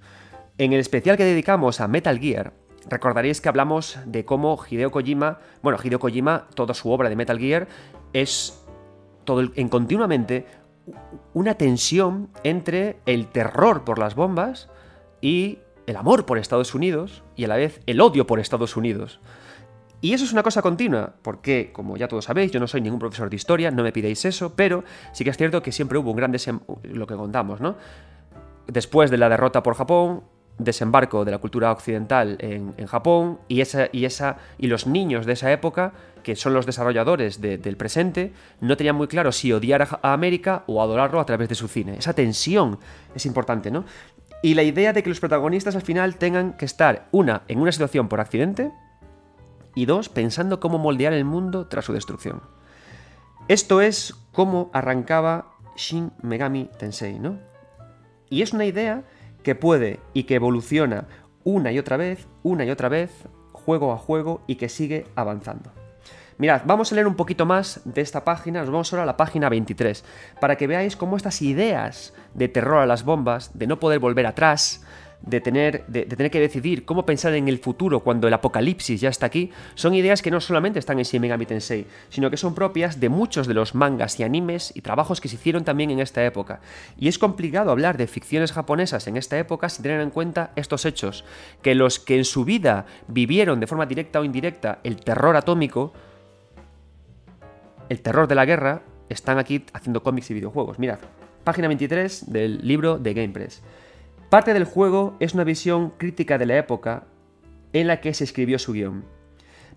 [0.57, 2.53] En el especial que dedicamos a Metal Gear,
[2.89, 7.39] recordaréis que hablamos de cómo Hideo Kojima, bueno, Hideo Kojima, toda su obra de Metal
[7.39, 7.67] Gear
[8.13, 8.61] es
[9.23, 10.45] todo en continuamente
[11.33, 14.69] una tensión entre el terror por las bombas
[15.21, 19.19] y el amor por Estados Unidos y a la vez el odio por Estados Unidos.
[20.01, 22.99] Y eso es una cosa continua, porque, como ya todos sabéis, yo no soy ningún
[22.99, 26.09] profesor de historia, no me pidéis eso, pero sí que es cierto que siempre hubo
[26.09, 26.35] un gran
[26.83, 27.75] lo que contamos, ¿no?
[28.65, 30.23] Después de la derrota por Japón,
[30.57, 35.33] desembarco de la cultura occidental en, Japón y, esa, y, esa, y los niños de
[35.33, 40.13] esa época, que son los desarrolladores del presente, no tenían muy claro si odiar a,
[40.13, 41.97] América o adorarlo a través de su cine.
[41.97, 42.79] Esa tensión
[43.15, 43.85] es importante, ¿no?
[44.43, 47.71] Y la idea de que los protagonistas al final tengan que estar, una, en una
[47.71, 48.71] situación por accidente,
[49.75, 52.41] y dos, pensando cómo moldear el mundo tras su destrucción.
[53.47, 57.39] Esto es cómo arrancaba Shin Megami Tensei, ¿no?
[58.29, 59.03] Y es una idea
[59.43, 61.07] que puede y que evoluciona
[61.43, 63.11] una y otra vez, una y otra vez,
[63.51, 65.71] juego a juego y que sigue avanzando.
[66.41, 69.15] Mirad, vamos a leer un poquito más de esta página, nos vamos ahora a la
[69.15, 70.03] página 23,
[70.39, 74.25] para que veáis cómo estas ideas de terror a las bombas, de no poder volver
[74.25, 74.83] atrás,
[75.21, 79.51] de tener, que decidir cómo pensar en el futuro cuando el apocalipsis ya está aquí,
[79.75, 83.09] son ideas que no solamente están en Shin Megami Tensei, sino que son propias de
[83.09, 86.59] muchos de los mangas y animes y trabajos que se hicieron también en esta época.
[86.97, 90.85] Y es complicado hablar de ficciones japonesas en esta época sin tener en cuenta estos
[90.85, 91.23] hechos,
[91.61, 95.93] que los que en su vida vivieron de forma directa o indirecta el terror atómico,
[97.91, 100.79] el terror de la guerra, están aquí haciendo cómics y videojuegos.
[100.79, 100.99] Mirad,
[101.43, 103.61] página 23 del libro de GamePress.
[104.29, 107.03] Parte del juego es una visión crítica de la época
[107.73, 109.03] en la que se escribió su guion.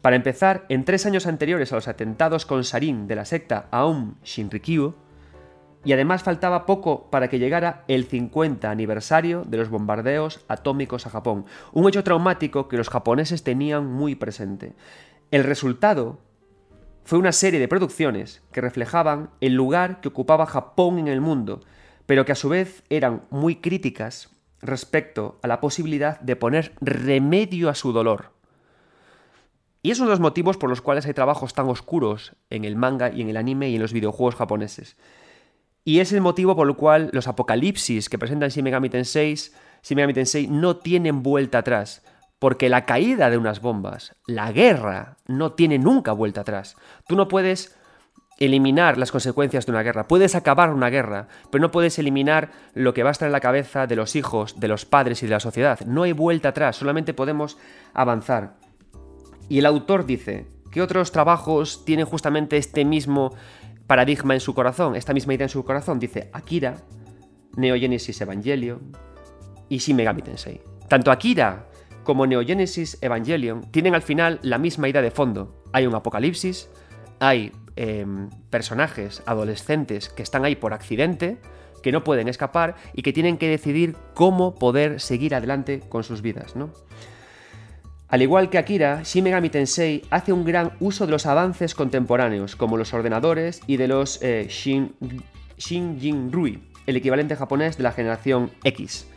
[0.01, 4.15] Para empezar, en tres años anteriores a los atentados con Sarin de la secta Aum
[4.23, 4.95] Shinrikyo,
[5.85, 11.11] y además faltaba poco para que llegara el 50 aniversario de los bombardeos atómicos a
[11.11, 14.75] Japón, un hecho traumático que los japoneses tenían muy presente.
[15.33, 16.21] El resultado
[17.05, 21.61] fue una serie de producciones que reflejaban el lugar que ocupaba Japón en el mundo,
[22.07, 24.31] pero que a su vez eran muy críticas
[24.63, 28.33] respecto a la posibilidad de poner remedio a su dolor.
[29.83, 32.75] Y es uno de los motivos por los cuales hay trabajos tan oscuros en el
[32.75, 34.97] manga y en el anime y en los videojuegos japoneses.
[35.85, 39.97] Y es el motivo por el cual los apocalipsis que presentan Shin Megami Tensei, Shin
[39.97, 42.03] Megami Tensei no tienen vuelta atrás.
[42.45, 46.77] Porque la caída de unas bombas, la guerra, no tiene nunca vuelta atrás.
[47.09, 47.75] Tú no puedes
[48.37, 52.93] eliminar las consecuencias de una guerra, puedes acabar una guerra, pero no puedes eliminar lo
[52.93, 55.33] que va a estar en la cabeza de los hijos, de los padres y de
[55.33, 55.81] la sociedad.
[55.87, 57.57] No hay vuelta atrás, solamente podemos
[57.95, 58.59] avanzar.
[59.49, 63.35] Y el autor dice, ¿qué otros trabajos tienen justamente este mismo
[63.87, 65.99] paradigma en su corazón, esta misma idea en su corazón?
[65.99, 66.77] Dice Akira,
[67.57, 68.93] Neogenesis Evangelion
[69.71, 70.61] y Shin Megami Tensei.
[70.89, 71.69] Tanto Akira
[72.05, 75.65] como Neogenesis Evangelion tienen al final la misma idea de fondo.
[75.73, 76.71] Hay un apocalipsis,
[77.19, 81.39] hay Em, personajes adolescentes que están ahí por accidente,
[81.83, 86.23] que no pueden escapar y que tienen que decidir cómo poder seguir adelante con sus
[86.23, 86.71] vidas, ¿no?
[88.07, 92.55] Al igual que Akira, Shin Megami Tensei hace un gran uso de los avances contemporáneos,
[92.55, 94.95] como los ordenadores y de los eh, Shin,
[96.87, 99.09] el equivalente japonés de la generación X,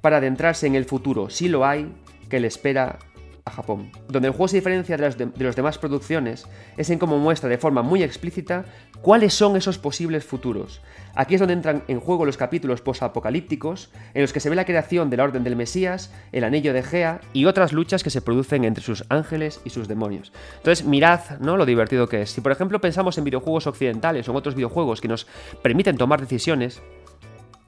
[0.00, 1.92] para adentrarse en el futuro, si lo hay,
[2.28, 2.98] que le espera
[3.46, 3.90] a Japón.
[4.08, 7.58] Donde el juego se diferencia de las de, demás producciones es en cómo muestra de
[7.58, 8.64] forma muy explícita
[9.00, 10.82] cuáles son esos posibles futuros.
[11.14, 14.64] Aquí es donde entran en juego los capítulos post-apocalípticos, en los que se ve la
[14.64, 18.20] creación de la Orden del Mesías, el Anillo de Gea y otras luchas que se
[18.20, 20.32] producen entre sus ángeles y sus demonios.
[20.56, 21.56] Entonces, mirad ¿no?
[21.56, 22.30] lo divertido que es.
[22.30, 25.26] Si por ejemplo pensamos en videojuegos occidentales o en otros videojuegos que nos
[25.62, 26.82] permiten tomar decisiones,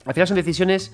[0.08, 0.92] al final son decisiones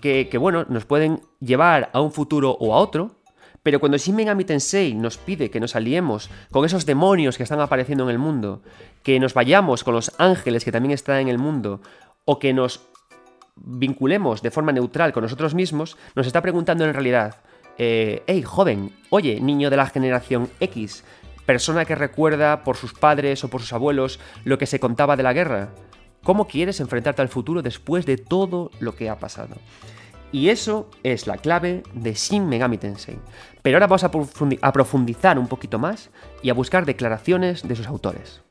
[0.00, 3.20] que, bueno, nos pueden llevar a un futuro o a otro,
[3.62, 7.60] pero cuando Shin Megami Tensei nos pide que nos aliemos con esos demonios que están
[7.60, 8.62] apareciendo en el mundo,
[9.02, 11.82] que nos vayamos con los ángeles que también están en el mundo,
[12.24, 12.88] o que nos
[13.56, 17.42] vinculemos de forma neutral con nosotros mismos, nos está preguntando en realidad,
[17.76, 21.04] eh, hey joven, oye, niño de la generación X,
[21.44, 25.22] persona que recuerda por sus padres o por sus abuelos lo que se contaba de
[25.22, 25.68] la guerra,
[26.24, 29.54] ¿cómo quieres enfrentarte al futuro después de todo lo que ha pasado?
[30.32, 33.18] Y eso es la clave de Shin Megami Tensei.
[33.62, 36.10] Pero ahora vamos a profundizar un poquito más
[36.42, 38.42] y a buscar declaraciones de sus autores.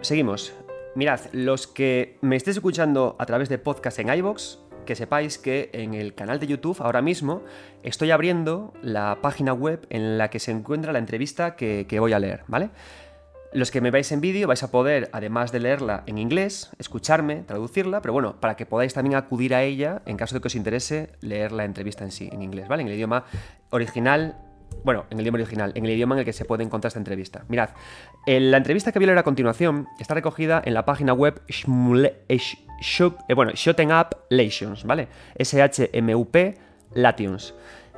[0.00, 0.54] Seguimos.
[0.94, 5.70] Mirad, los que me estéis escuchando a través de podcast en iBox, que sepáis que
[5.72, 7.42] en el canal de YouTube ahora mismo
[7.82, 12.18] estoy abriendo la página web en la que se encuentra la entrevista que, voy a
[12.18, 12.70] leer, ¿vale?
[13.52, 17.42] Los que me veis en vídeo vais a poder, además de leerla en inglés, escucharme,
[17.42, 20.56] traducirla, pero bueno, para que podáis también acudir a ella en caso de que os
[20.56, 22.82] interese leer la entrevista en sí, en inglés, ¿vale?
[22.82, 23.24] En el idioma
[23.70, 24.36] original
[24.82, 26.98] bueno, en el idioma original, en el idioma en el que se puede encontrar esta
[26.98, 27.44] entrevista.
[27.48, 27.70] Mirad,
[28.26, 31.40] la entrevista que voy a leer a continuación está recogida en la página web
[32.80, 35.08] eh, bueno, Up Lations, ¿vale?
[35.36, 36.58] S-H-M-U-P
[36.94, 37.54] Lations.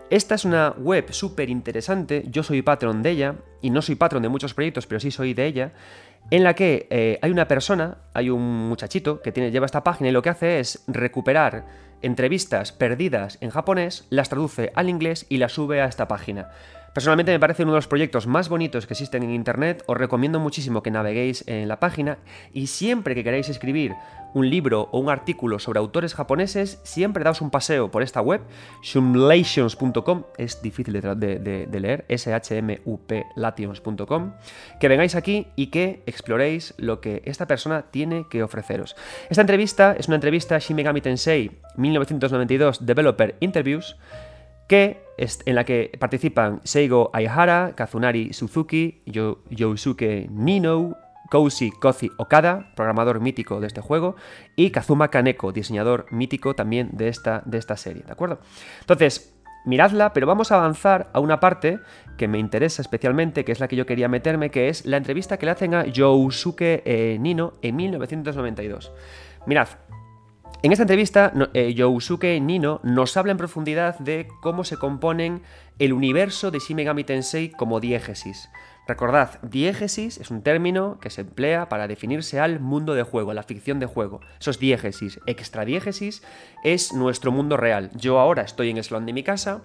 [0.08, 4.22] Esta es una web súper interesante, yo soy patrón de ella, y no soy patrón
[4.22, 5.72] de muchos proyectos, pero sí soy de ella,
[6.30, 10.08] en la que eh, hay una persona, hay un muchachito que tiene, lleva esta página
[10.08, 11.66] y lo que hace es recuperar
[12.02, 16.50] entrevistas perdidas en japonés, las traduce al inglés y las sube a esta página.
[16.96, 20.40] Personalmente me parece uno de los proyectos más bonitos que existen en Internet, os recomiendo
[20.40, 22.16] muchísimo que naveguéis en la página
[22.54, 23.92] y siempre que queráis escribir
[24.32, 28.40] un libro o un artículo sobre autores japoneses, siempre daos un paseo por esta web,
[28.82, 34.32] shumlations.com, es difícil de, leer, s-h-m-u-p lations.com,
[34.80, 38.96] que vengáis aquí y que exploréis lo que esta persona tiene que ofreceros.
[39.28, 43.98] Esta entrevista es una entrevista Shin Megami Tensei 1992 Developer Interviews,
[44.68, 50.96] que en la que participan Seigo Aihara, Kazunari Suzuki, Yo, Yosuke Nino,
[51.30, 54.16] Kousi Kozi Okada, programador mítico de este juego,
[54.56, 58.40] y Kazuma Kaneko, diseñador mítico también de esta, de esta serie, ¿de acuerdo?
[58.80, 61.80] Entonces, miradla, pero vamos a avanzar a una parte
[62.16, 65.38] que me interesa especialmente, que es la que yo quería meterme, que es la entrevista
[65.38, 68.92] que le hacen a Yousuke eh, Nino en 1992.
[69.46, 69.68] Mirad,
[70.66, 75.42] en esta entrevista, eh, Yousuke Nino nos habla en profundidad de cómo se componen
[75.78, 78.48] el universo de Shin Megami Tensei como diégesis.
[78.88, 83.34] Recordad, diégesis es un término que se emplea para definirse al mundo de juego, a
[83.34, 84.20] la ficción de juego.
[84.40, 85.20] Eso es diégesis.
[85.26, 86.24] Extradiégesis
[86.64, 87.92] es nuestro mundo real.
[87.94, 89.62] Yo ahora estoy en el salón de mi casa,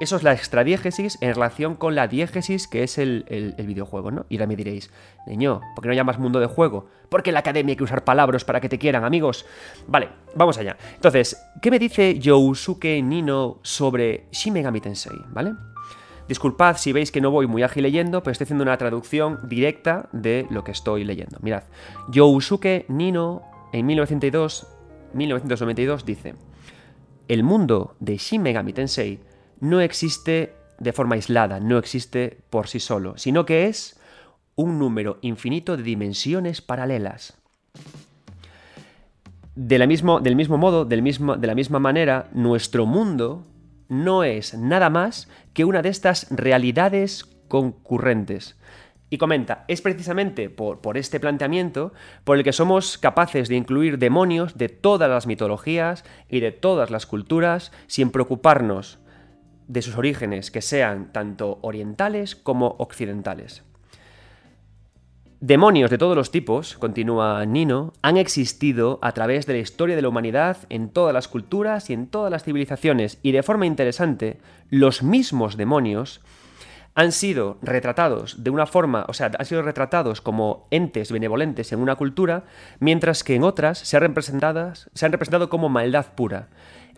[0.00, 4.26] eso es la extradiégesis en relación con la diégesis que es el, videojuego, ¿no?
[4.28, 4.90] Y ahora me diréis,
[5.26, 6.86] niño, ¿por qué no llamas mundo de juego?
[7.08, 9.44] Porque en la academia hay que usar palabras para que te quieran, amigos.
[9.88, 10.76] Vale, vamos allá.
[10.94, 15.18] Entonces, ¿qué me dice Yousuke Nino sobre Shin Megami Tensei?
[15.30, 15.54] ¿Vale?
[16.28, 20.08] Disculpad si veis que no voy muy ágil leyendo, pero estoy haciendo una traducción directa
[20.12, 21.38] de lo que estoy leyendo.
[21.40, 21.64] Mirad,
[22.12, 24.66] Yousuke Nino en 1902,
[25.14, 26.34] 1992 dice:
[27.26, 29.20] El mundo de Shin Megami Tensei
[29.60, 33.98] no existe de forma aislada, no existe por sí solo, sino que es
[34.54, 37.36] un número infinito de dimensiones paralelas.
[39.54, 43.44] De la mismo, del mismo modo, del mismo, de la misma manera, nuestro mundo
[43.88, 48.56] no es nada más que una de estas realidades concurrentes.
[49.10, 51.92] Y comenta, es precisamente por, por, este planteamiento
[52.24, 56.90] por el que somos capaces de incluir demonios de todas las mitologías y de todas
[56.90, 58.98] las culturas sin preocuparnos
[59.68, 63.62] de sus orígenes, que sean tanto orientales como occidentales.
[65.40, 70.02] Demonios de todos los tipos, continúa Nino, han existido a través de la historia de
[70.02, 74.40] la humanidad en todas las culturas y en todas las civilizaciones, y de forma interesante,
[74.68, 76.22] los mismos demonios
[76.96, 81.78] han sido retratados de una forma, o sea, han sido retratados como entes benevolentes en
[81.78, 82.42] una cultura,
[82.80, 86.48] mientras que en otras se han, representado como maldad pura.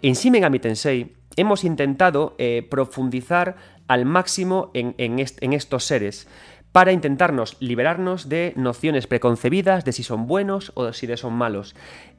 [0.00, 3.56] En Shin Megami Tensei hemos intentado eh, profundizar
[3.88, 6.28] al máximo en, estos seres
[6.72, 11.74] para intentarnos liberarnos de nociones preconcebidas de si son buenos o de si son malos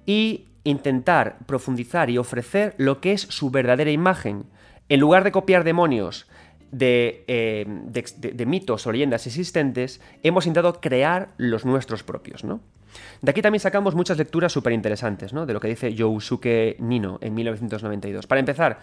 [0.06, 4.45] y intentar profundizar y ofrecer lo que es su verdadera imagen.
[4.89, 6.28] En lugar de copiar demonios
[6.78, 12.62] eh, de, mitos o leyendas existentes, hemos intentado crear los nuestros propios, ¿no?
[13.21, 15.45] De aquí también sacamos muchas lecturas súper interesantes, ¿no?
[15.45, 18.27] De lo que dice Yousuke Nino en 1992.
[18.27, 18.80] Para empezar,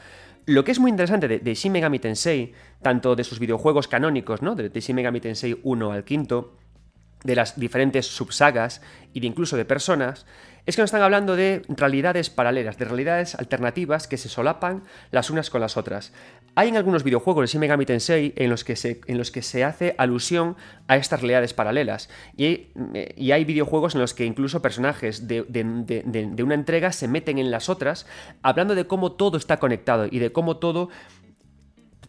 [0.47, 4.43] lo que es muy interesante de, de Shin Megami Tensei, tanto de sus videojuegos canónicos,
[4.43, 4.55] ¿no?
[4.55, 6.57] De, de Shin Megami Tensei 1 al 5,
[7.25, 8.81] de las diferentes subsagas
[9.13, 10.27] y de incluso de personas,
[10.67, 15.31] es que nos están hablando de realidades paralelas, de realidades alternativas que se solapan las
[15.31, 16.13] unas con las otras.
[16.59, 19.43] Hay en algunos videojuegos de Shin Megami Tensei en los que se, en los que
[19.43, 20.57] se hace alusión
[20.89, 22.11] a estas realidades paralelas.
[22.37, 22.73] Y hay,
[23.17, 27.53] y hay videojuegos en los que incluso personajes de, de una entrega se meten en
[27.53, 28.07] las otras,
[28.43, 30.89] hablando de cómo todo está conectado y de cómo todo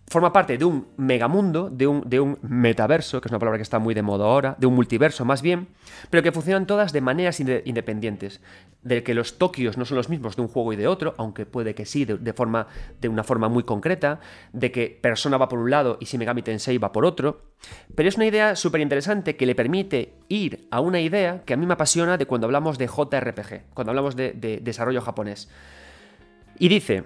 [0.10, 3.93] forma parte de un megamundo, de un, metaverso, que es una palabra que está muy
[3.93, 5.67] de moda ahora, de un multiverso más bien,
[6.10, 8.41] pero que funcionan todas de maneras independientes.
[8.82, 11.45] De que los Tokios no son los mismos de un juego y de otro, aunque
[11.45, 12.67] puede que sí, de, forma,
[13.00, 14.19] de una forma muy concreta,
[14.52, 17.41] de que Persona va por un lado y Shin Megami Tensei va por otro.
[17.93, 21.58] Pero es una idea súper interesante que le permite ir a una idea que a
[21.58, 25.50] mí me apasiona de cuando hablamos de JRPG, cuando hablamos de, de desarrollo japonés.
[26.58, 27.04] Y dice,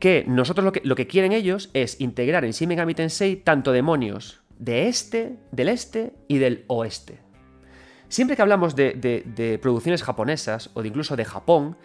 [0.00, 3.70] que nosotros lo que, lo que quieren ellos es integrar en Shin Megami Tensei tanto
[3.70, 7.20] demonios de este, del este y del oeste.
[8.08, 11.76] Siempre que hablamos de, producciones japonesas o de incluso de Japón,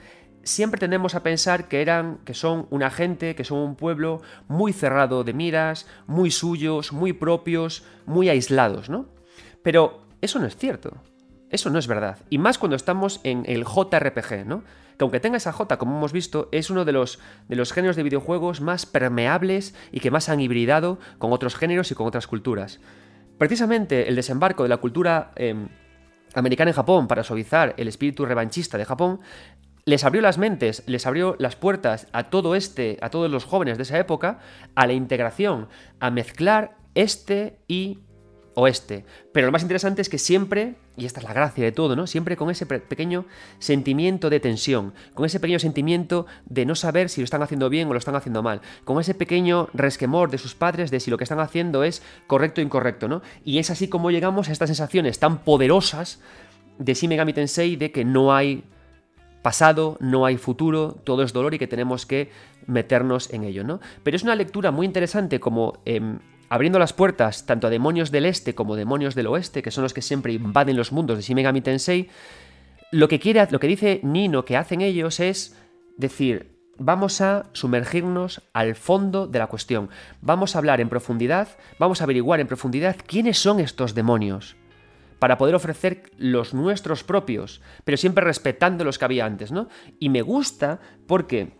[0.43, 4.73] siempre tendemos a pensar que eran que son una gente, que son un pueblo muy
[4.73, 9.07] cerrado de miras, muy suyos, muy propios, muy aislados, ¿no?
[9.61, 10.97] Pero eso no es cierto.
[11.51, 12.17] Eso no es verdad.
[12.29, 14.63] Y más cuando estamos en el JRPG, ¿no?
[14.97, 17.95] Que aunque tenga esa J, como hemos visto, es uno de los, de los géneros
[17.95, 22.27] de videojuegos más permeables y que más han hibridado con otros géneros y con otras
[22.27, 22.79] culturas.
[23.37, 25.67] Precisamente el desembarco de la cultura em,
[26.33, 29.19] americana en Japón para suavizar el espíritu revanchista de Japón
[29.85, 33.77] les abrió las mentes, les abrió las puertas a todo este, a todos los jóvenes
[33.77, 34.39] de esa época,
[34.73, 35.67] a la integración,
[35.99, 37.99] a mezclar este y
[38.55, 39.05] oeste.
[39.31, 42.07] Pero lo más interesante es que siempre, y esta es la gracia de todo, ¿no?
[42.07, 43.25] Siempre con ese pequeño
[43.59, 47.87] sentimiento de tensión, con ese pequeño sentimiento de no saber si lo están haciendo bien
[47.87, 51.17] o lo están haciendo mal, con ese pequeño resquemor de sus padres de si lo
[51.17, 53.21] que están haciendo es correcto o incorrecto, ¿no?
[53.43, 56.19] Y es así como llegamos a estas sensaciones tan poderosas
[56.79, 58.63] de Shin Megami Tensei de que no hay
[59.41, 62.31] pasado, no hay futuro, todo es dolor y que tenemos que
[62.65, 63.79] meternos en ello, ¿no?
[64.01, 66.17] Pero es una lectura muy interesante como em,
[66.49, 69.93] abriendo las puertas tanto a demonios del este como demonios del oeste, que son los
[69.93, 72.09] que siempre invaden los mundos de Shin Megami Tensei,
[72.91, 75.57] lo que, quiere, lo que dice Nino que hacen ellos es
[75.97, 79.89] decir, vamos a sumergirnos al fondo de la cuestión,
[80.21, 81.47] vamos a hablar en profundidad,
[81.79, 84.55] vamos a averiguar en profundidad quiénes son estos demonios
[85.19, 89.69] para poder ofrecer los nuestros propios, pero siempre respetando los que había antes, ¿no?
[89.99, 91.53] Y me gusta porque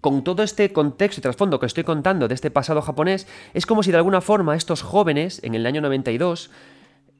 [0.00, 3.82] con todo este contexto y trasfondo que estoy contando de este pasado japonés, es como
[3.82, 6.50] si de alguna forma estos jóvenes, en el año 92,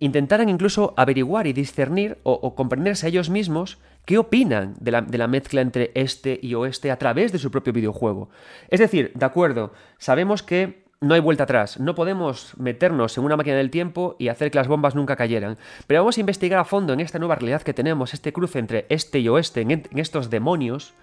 [0.00, 5.18] intentaran incluso averiguar y discernir o, comprenderse a ellos mismos qué opinan de la, de
[5.18, 8.28] la, mezcla entre este y oeste a través de su propio videojuego.
[8.68, 13.36] Es decir, de acuerdo, sabemos que no hay vuelta atrás, no podemos meternos en una
[13.36, 16.64] máquina del tiempo y hacer que las bombas nunca cayeran, pero vamos a investigar a
[16.64, 20.30] fondo en esta nueva realidad que tenemos, este cruce entre este y oeste, en estos
[20.30, 20.94] demonios,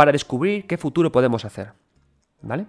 [0.00, 1.74] para descubrir qué futuro podemos hacer.
[2.40, 2.64] ¿Vale?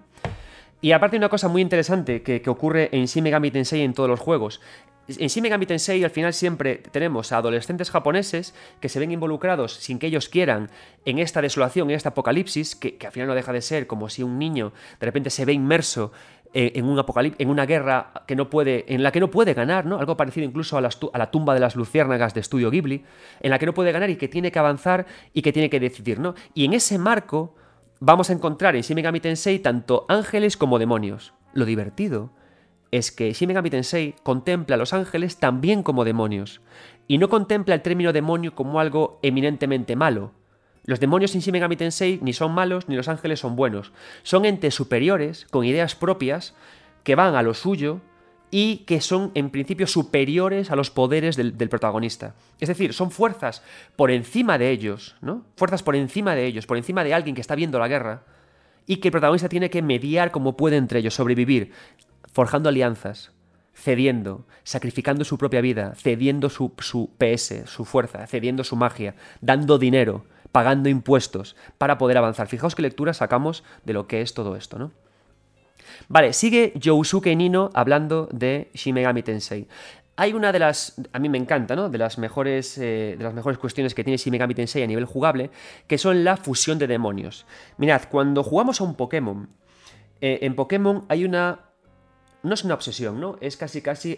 [0.82, 4.20] Y aparte una cosa muy interesante que, ocurre en Shin Megami Tensei en todos los
[4.20, 4.60] juegos.
[5.08, 9.76] En Shin Megami Tensei al final siempre tenemos a adolescentes japoneses que se ven involucrados
[9.76, 10.72] sin que ellos quieran
[11.06, 14.10] en esta desolación, en este apocalipsis, que, que al final no deja de ser como
[14.10, 16.12] si un niño de repente se ve inmerso
[16.54, 17.04] en un
[17.38, 20.00] en una guerra que no puede, en la que no puede ganar, ¿no?
[20.00, 23.04] Algo parecido incluso a, a, la tumba de las luciérnagas de Estudio Ghibli,
[23.40, 25.80] en la que no puede ganar y que tiene que avanzar y que tiene que
[25.80, 26.36] decidir, ¿no?
[26.54, 27.56] Y en ese marco
[28.00, 31.34] vamos a encontrar en Shin Megami Tensei tanto ángeles como demonios.
[31.54, 32.32] Lo divertido
[32.92, 36.62] es que Shin Megami Tensei contempla a los ángeles también como demonios,
[37.08, 40.32] y no contempla el término demonio como algo eminentemente malo.
[40.84, 43.92] Los demonios en Shin Megami Tensei ni son malos ni los ángeles son buenos.
[44.24, 46.56] Son entes superiores, con ideas propias,
[47.04, 48.02] que van a lo suyo
[48.52, 52.36] y que son en principio superiores a los poderes del, protagonista.
[52.60, 53.64] Es decir, son fuerzas
[53.96, 55.46] por encima de ellos, ¿no?
[55.56, 58.24] Fuerzas por encima de ellos, por encima de alguien que está viendo la guerra
[58.86, 61.72] y que el protagonista tiene que mediar como puede entre ellos, sobrevivir,
[62.34, 63.32] forjando alianzas,
[63.74, 69.78] cediendo, sacrificando su propia vida, cediendo su, su PS, su fuerza, cediendo su magia, dando
[69.78, 72.48] dinero, pagando impuestos para poder avanzar.
[72.48, 74.92] Fijaos qué lectura sacamos de lo que es todo esto, ¿no?
[76.08, 79.68] Vale, sigue Yousuke Nino hablando de Shin Megami Tensei.
[80.18, 81.90] Hay una de las, a mí me encanta, ¿no?
[81.90, 85.06] De las mejores, eh, de las mejores cuestiones que tiene Shin Megami Tensei a nivel
[85.06, 85.50] jugable,
[85.88, 87.46] que son la fusión de demonios.
[87.78, 89.50] Mirad, cuando jugamos a un Pokémon,
[90.20, 91.71] eh, en Pokémon hay una
[92.44, 93.38] no es una obsesión, ¿no?
[93.42, 94.18] Es casi casi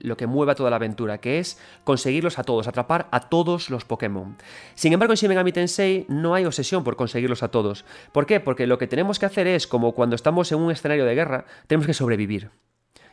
[0.00, 3.84] lo que mueva toda la aventura, que es conseguirlos a todos, atrapar a todos los
[3.84, 4.36] Pokémon.
[4.74, 7.84] Sin embargo, en Shin Megami Tensei no hay obsesión por conseguirlos a todos.
[8.12, 8.40] ¿Por qué?
[8.40, 11.44] Porque lo que tenemos que hacer es, como cuando estamos en un escenario de guerra,
[11.66, 12.50] tenemos que sobrevivir.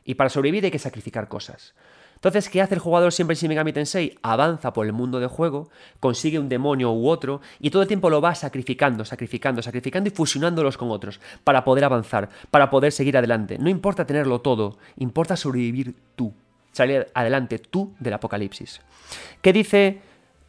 [0.04, 1.74] Y para sobrevivir hay que sacrificar cosas.
[2.16, 4.18] Entonces, ¿qué hace el jugador siempre en Shin Megami Tensei?
[4.24, 8.10] Avanza por el mundo de juego, consigue un demonio u otro y todo el tiempo
[8.10, 13.18] lo va sacrificando, sacrificando, sacrificando y fusionándolos con otros para poder avanzar, para poder seguir
[13.18, 13.58] adelante.
[13.60, 16.34] No importa tenerlo todo, importa sobrevivir tú,
[16.72, 18.82] salir adelante tú del apocalipsis.
[19.42, 20.02] ¿Qué dice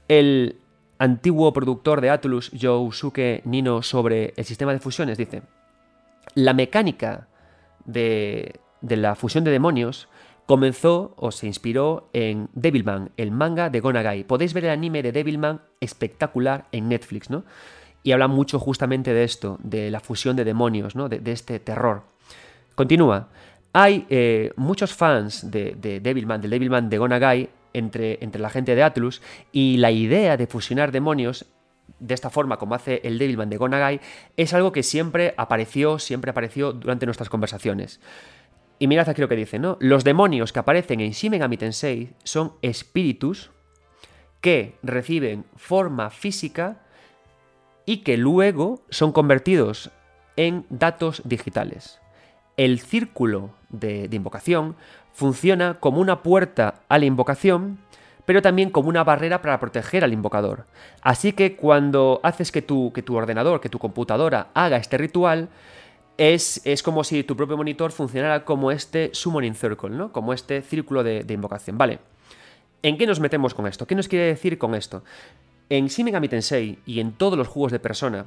[0.08, 0.58] el
[0.98, 5.18] antiguo productor de Atlus, Yousuke Nino, sobre el sistema de fusiones?
[5.18, 5.42] Dice,
[6.34, 7.28] la mecánica
[7.84, 10.08] de, de la fusión de demonios
[10.46, 14.24] comenzó o se inspiró en Devilman, el manga de Gonagai.
[14.24, 17.44] Podéis ver el anime de Devilman espectacular en Netflix, ¿no?
[18.02, 21.08] Y habla mucho justamente de esto, de la fusión de demonios, ¿no?
[21.08, 22.02] De, este terror.
[22.76, 23.28] Continúa.
[23.72, 28.74] Hay eh, muchos fans de, de, Devilman, del Devilman de Gonagai, entre, entre la gente
[28.74, 29.20] de Atlus,
[29.50, 31.46] y la idea de fusionar demonios
[31.98, 34.00] de esta forma, como hace el Devilman de Gonagai,
[34.36, 38.00] es algo que siempre apareció, siempre apareció durante nuestras conversaciones.
[38.78, 39.76] Y mirad aquí lo que dice, ¿no?
[39.80, 43.50] Los demonios que aparecen en Shin Megami Tensei son espíritus
[44.40, 46.82] que reciben forma física
[47.86, 49.90] y que luego son convertidos
[50.36, 52.00] en datos digitales.
[52.56, 54.76] El círculo de, de, invocación
[55.12, 57.78] funciona como una puerta a la invocación,
[58.26, 60.66] pero también como una barrera para proteger al invocador.
[61.00, 65.48] Así que cuando haces que tu, que tu ordenador, que tu computadora haga este ritual,
[66.18, 70.12] es, como si tu propio monitor funcionara como este summoning circle, ¿no?
[70.12, 71.76] Como este círculo de, invocación.
[71.78, 71.98] Vale.
[72.82, 73.86] ¿En qué nos metemos con esto?
[73.86, 75.02] ¿Qué nos quiere decir con esto?
[75.68, 78.26] En Shin Megami Tensei y en todos los juegos de persona,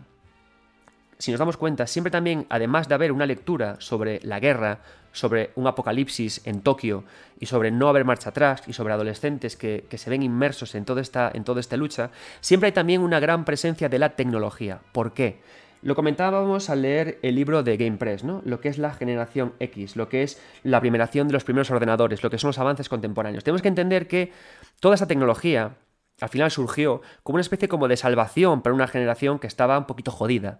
[1.18, 4.82] si nos damos cuenta, siempre también, además de haber una lectura sobre la guerra,
[5.12, 7.04] sobre un apocalipsis en Tokio
[7.40, 10.86] y sobre no haber marcha atrás y sobre adolescentes que, que, se ven inmersos en
[10.86, 12.12] toda, esta, en toda esta lucha,
[12.42, 14.80] siempre hay también una gran presencia de la tecnología.
[14.92, 15.40] ¿Por qué?
[15.82, 18.42] Lo comentábamos al leer el libro de GamePress, ¿no?
[18.44, 22.22] Lo que es la generación X, lo que es la primeración de los primeros ordenadores,
[22.22, 23.46] lo que son los avances contemporáneos.
[23.46, 24.34] Tenemos que entender que
[24.82, 25.78] toda esa tecnología
[26.20, 29.86] al final surgió como una especie como de salvación para una generación que estaba un
[29.86, 30.60] poquito jodida.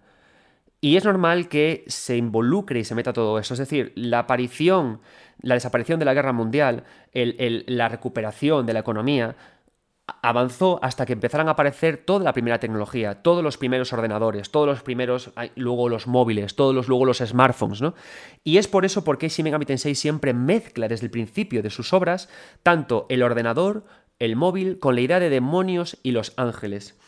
[0.82, 3.54] Y es normal que se involucre y se meta todo eso.
[3.54, 5.02] Es decir, la aparición,
[5.42, 9.36] la desaparición de la guerra mundial, la recuperación de la economía,
[10.22, 14.68] avanzó hasta que empezaran a aparecer toda la primera tecnología, todos los primeros ordenadores, todos
[14.68, 17.94] los primeros, luego los móviles, todos los, luego los smartphones, ¿no?
[18.44, 21.94] Y es por eso porque Shin Megami Tensei siempre mezcla desde el principio de sus
[21.94, 22.30] obras
[22.64, 23.86] tanto el ordenador,
[24.20, 27.00] el móvil, con la idea de demonios y los ángeles.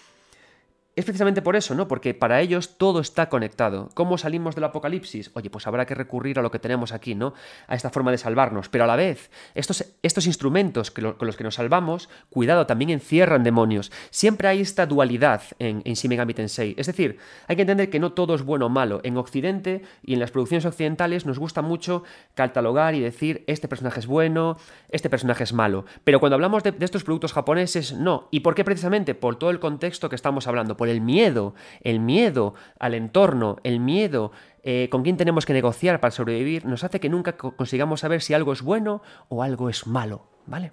[0.93, 1.87] Es precisamente por eso, ¿no?
[1.87, 3.89] Porque para ellos todo está conectado.
[3.93, 5.31] ¿Cómo salimos del apocalipsis?
[5.35, 7.33] Oye, pues habrá que recurrir a lo que tenemos aquí, ¿no?
[7.67, 8.67] A esta forma de salvarnos.
[8.67, 13.89] Pero a la vez, estos, instrumentos con los que nos salvamos, cuidado, también encierran demonios.
[14.09, 16.75] Siempre hay esta dualidad en, en Shin Tensei.
[16.77, 18.99] Es decir, hay que entender que no todo es bueno o malo.
[19.03, 22.03] En Occidente y en las producciones occidentales nos gusta mucho
[22.35, 24.57] catalogar y decir este personaje es bueno,
[24.89, 25.85] este personaje es malo.
[26.03, 28.27] Pero cuando hablamos de, de estos productos japoneses, no.
[28.29, 29.15] ¿Y por qué precisamente?
[29.15, 33.79] Por todo el contexto que estamos hablando por el miedo, el miedo al entorno, el
[33.79, 34.31] miedo
[34.63, 38.33] eh, con quién tenemos que negociar para sobrevivir, nos hace que nunca consigamos saber si
[38.33, 40.71] algo es bueno o algo es malo, ¿vale?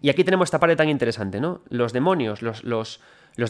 [0.00, 1.62] Y aquí tenemos esta parte tan interesante, ¿no?
[1.68, 3.00] Los demonios, los, los,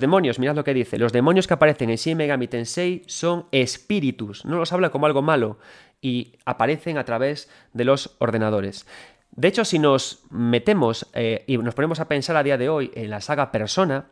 [0.01, 4.43] demonios, mirad lo que dice, los demonios que aparecen en Shin Megami Tensei son espíritus,
[4.47, 5.59] no los habla como algo malo
[6.01, 8.87] y aparecen a través de los ordenadores.
[9.32, 12.91] De hecho, si nos metemos eh, y nos ponemos a pensar a día de hoy
[12.95, 14.07] en la saga Persona,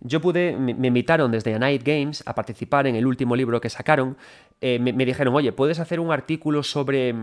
[0.00, 3.70] yo pude, me, invitaron desde A Night Games a participar en el último libro que
[3.70, 4.16] sacaron.
[4.60, 7.14] Eh, me, me, dijeron, oye, ¿puedes hacer un artículo sobre,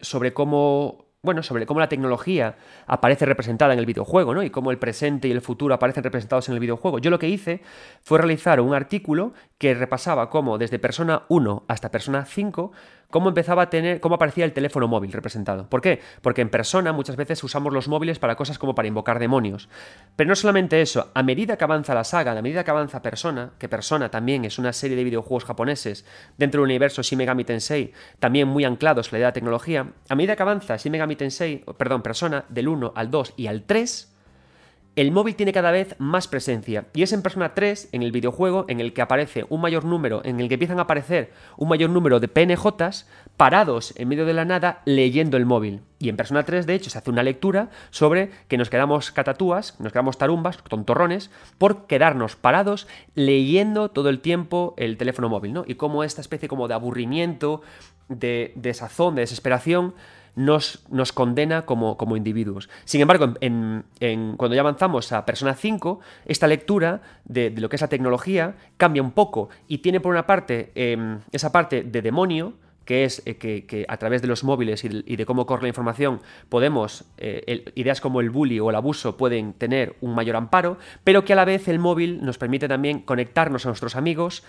[0.00, 2.56] sobre cómo bueno, sobre cómo la tecnología
[2.86, 4.44] aparece representada en el videojuego, ¿no?
[4.44, 7.00] Y cómo el presente y el futuro aparecen representados en el videojuego.
[7.00, 7.62] Yo lo que hice
[8.02, 12.70] fue realizar un artículo que repasaba cómo desde persona 1 hasta persona 5
[13.10, 15.68] cómo empezaba a tener, cómo aparecía el teléfono móvil representado.
[15.68, 16.00] ¿Por qué?
[16.22, 19.68] Porque en persona muchas veces usamos los móviles para cosas como para invocar demonios.
[20.16, 23.52] Pero no solamente eso, a medida que avanza la saga, a medida que avanza Persona,
[23.58, 26.04] que Persona también es una serie de videojuegos japoneses
[26.36, 30.14] dentro del universo Shin Megami Tensei, también muy anclados en la idea de tecnología, a
[30.14, 34.15] medida que avanza Shin Megami Tensei, perdón, Persona, del 1 al 2 y al 3,
[34.96, 36.86] el móvil tiene cada vez más presencia.
[36.94, 40.22] Y es en Persona 3, en el videojuego, en el que aparece un mayor número,
[40.24, 44.32] en el que empiezan a aparecer un mayor número de PNJs parados en medio de
[44.32, 45.82] la nada leyendo el móvil.
[45.98, 49.78] Y en Persona 3, de hecho, se hace una lectura sobre que nos quedamos catatúas,
[49.80, 55.64] nos quedamos tarumbas, tontorrones, por quedarnos parados leyendo todo el tiempo el teléfono móvil, ¿no?
[55.66, 57.60] Y cómo esta especie como de aburrimiento,
[58.08, 59.94] de desazón, de desesperación,
[60.36, 62.68] nos, condena como, individuos.
[62.84, 67.88] Sin embargo, cuando ya avanzamos a Persona 5, esta lectura de, lo que es la
[67.88, 72.54] tecnología cambia un poco y tiene por una parte em, esa parte de demonio,
[72.86, 76.20] que es eh, que, a través de los móviles y de, cómo corre la información
[76.48, 81.24] podemos, eh, ideas como el bully o el abuso pueden tener un mayor amparo, pero
[81.24, 84.44] que a la vez el móvil nos permite también conectarnos a nuestros amigos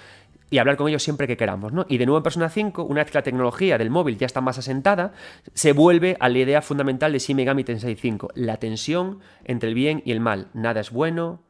[0.49, 1.73] y hablar con ellos siempre que queramos.
[1.73, 1.85] ¿no?
[1.89, 4.41] Y de nuevo en Persona 5, una vez que la tecnología del móvil ya está
[4.41, 5.13] más asentada,
[5.53, 9.75] se vuelve a la idea fundamental de Shin Megami Tensei 5, la tensión entre el
[9.75, 10.47] bien y el mal.
[10.53, 11.41] Nada es bueno,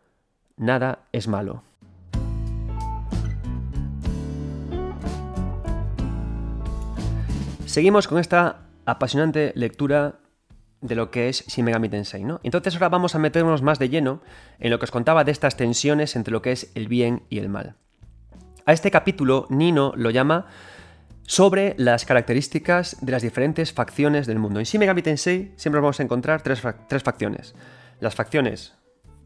[0.56, 1.64] nada es malo.
[7.66, 10.20] Seguimos con esta apasionante lectura
[10.82, 12.40] de lo que es Shin Megami Tensei, ¿no?
[12.44, 14.22] Entonces ahora vamos a meternos más de lleno
[14.60, 17.40] en lo que os contaba de estas tensiones entre lo que es el bien y
[17.40, 17.76] el mal.
[18.68, 20.48] A este capítulo Nino lo llama
[21.26, 24.60] sobre las características de las diferentes facciones del mundo.
[24.60, 26.60] En Shin Megami Tensei siempre vamos a encontrar tres,
[27.02, 27.56] facciones.
[28.02, 28.76] Las facciones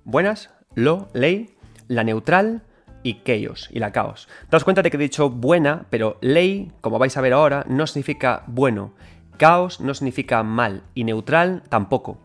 [0.04, 1.56] buenas, lo, ley,
[1.88, 2.62] la neutral
[3.02, 4.30] y chaos, y la caos.
[4.52, 7.88] Daos cuenta de que he dicho buena, pero ley, como vais a ver ahora, no
[7.88, 8.94] significa bueno.
[9.38, 12.20] Caos no significa mal, y neutral tampoco.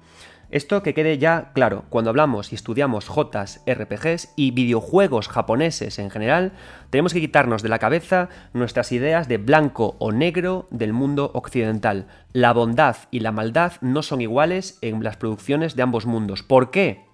[0.50, 6.08] Esto que quede ya claro, cuando hablamos y estudiamos Jotas, RPGs y videojuegos japoneses en
[6.08, 6.52] general,
[6.90, 12.06] tenemos que quitarnos de la cabeza nuestras ideas de blanco o negro del mundo occidental.
[12.32, 16.44] La bondad y la maldad no son iguales en las producciones de ambos mundos.
[16.44, 17.06] ¿Por qué?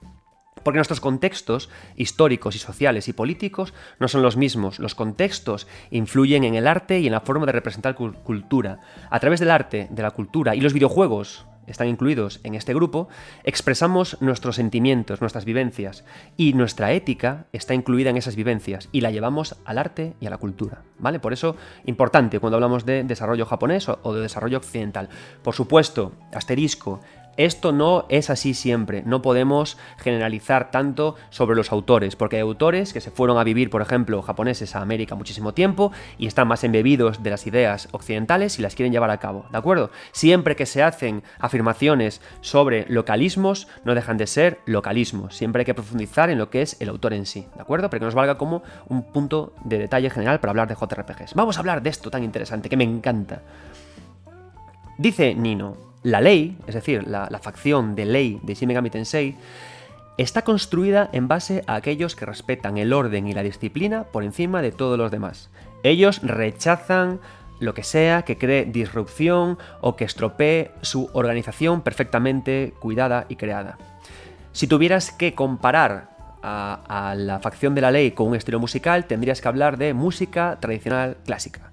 [0.62, 4.78] Porque nuestros contextos históricos y sociales y políticos no son los mismos.
[4.78, 8.80] Los contextos influyen en el arte y en la forma de representar cultura.
[9.10, 13.08] A través del arte, de la cultura y los videojuegos, están incluidos en este grupo,
[13.44, 16.04] expresamos nuestros sentimientos, nuestras vivencias,
[16.36, 20.30] y nuestra ética está incluida en esas vivencias y la llevamos al arte y a
[20.30, 21.20] la cultura, ¿vale?
[21.20, 25.08] Por eso, importante cuando hablamos de desarrollo japonés o de desarrollo occidental.
[25.42, 27.00] Por supuesto, asterisco,
[27.36, 32.92] esto no es así siempre, no podemos generalizar tanto sobre los autores, porque hay autores
[32.92, 36.64] que se fueron a vivir, por ejemplo, japoneses a América muchísimo tiempo y están más
[36.64, 39.90] embebidos de las ideas occidentales y las quieren llevar a cabo, ¿de acuerdo?
[40.12, 45.74] Siempre que se hacen afirmaciones sobre localismos, no dejan de ser localismos, siempre hay que
[45.74, 47.88] profundizar en lo que es el autor en sí, ¿de acuerdo?
[47.88, 51.34] Pero que nos valga como un punto de detalle general para hablar de JRPGs.
[51.34, 53.42] Vamos a hablar de esto tan interesante que me encanta.
[54.98, 59.36] Dice Nino, la ley, es decir, la, facción de ley de Shin Megami Tensei,
[60.18, 64.62] está construida en base a aquellos que respetan el orden y la disciplina por encima
[64.62, 65.50] de todos los demás.
[65.82, 67.20] Ellos rechazan
[67.60, 73.78] lo que sea que cree disrupción o que estropee su organización perfectamente cuidada y creada.
[74.52, 76.10] Si tuvieras que comparar
[76.42, 79.94] a, a, la facción de la ley con un estilo musical, tendrías que hablar de
[79.94, 81.71] música tradicional clásica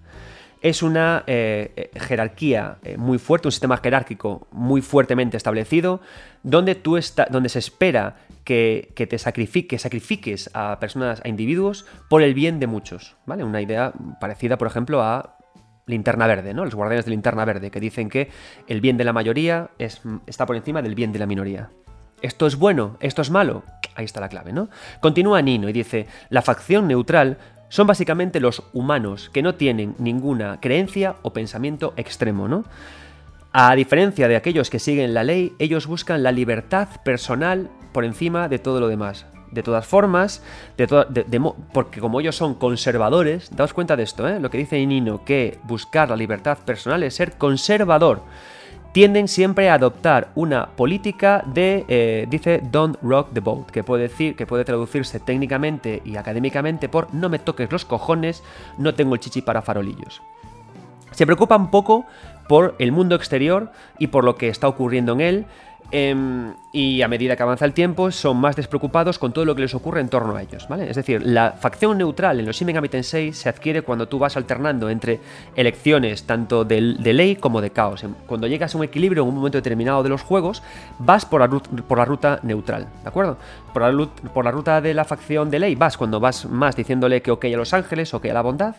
[0.61, 6.01] es una eh, eh, jerarquía eh, muy fuerte, un sistema jerárquico muy fuertemente establecido,
[6.43, 12.21] donde, tú está, donde se espera que, te sacrifiques, sacrifiques a personas, a individuos, por
[12.21, 13.15] el bien de muchos.
[13.25, 13.43] ¿vale?
[13.43, 15.37] Una idea parecida, por ejemplo, a
[15.85, 16.65] Linterna Verde, ¿no?
[16.65, 18.29] Los guardianes de Linterna Verde, que dicen que
[18.67, 21.69] el bien de la mayoría es, está por encima del bien de la minoría.
[22.21, 22.97] ¿Esto es bueno?
[22.99, 23.63] ¿Esto es malo?
[23.95, 24.69] Ahí está la clave, ¿no?
[24.99, 27.37] Continúa Nino y dice, la facción neutral
[27.69, 32.65] son básicamente los humanos que no tienen ninguna creencia o pensamiento extremo, ¿no?
[33.51, 38.47] A diferencia de aquellos que siguen la ley, ellos buscan la libertad personal por encima
[38.47, 39.25] de todo lo demás.
[39.51, 40.43] De todas formas,
[41.73, 44.39] porque como ellos son conservadores, daos cuenta de esto, ¿eh?
[44.39, 48.21] lo que dice Nino, que buscar la libertad personal es ser conservador.
[48.91, 54.03] Tienden siempre a adoptar una política de, eh, dice, don't rock the boat, que puede,
[54.03, 58.43] decir, que puede traducirse técnicamente y académicamente por no me toques los cojones,
[58.77, 60.21] no tengo el chichi para farolillos.
[61.11, 62.05] Se preocupa un poco
[62.47, 65.45] por el mundo exterior y por lo que está ocurriendo en él,
[65.91, 69.61] Em, y a medida que avanza el tiempo son más despreocupados con todo lo que
[69.61, 70.87] les ocurre en torno a ellos, ¿vale?
[70.87, 74.37] Es decir, la facción neutral en los Shin Megami Tensei se adquiere cuando tú vas
[74.37, 75.19] alternando entre
[75.55, 78.05] elecciones tanto de, ley como de caos.
[78.27, 80.61] Cuando llegas a un equilibrio en un momento determinado de los juegos,
[80.99, 83.37] vas por la, ruta neutral, ¿de acuerdo?
[83.73, 87.23] Por la, por la ruta de la facción de ley vas cuando vas más diciéndole
[87.23, 88.75] que ok a los ángeles, ok a la bondad,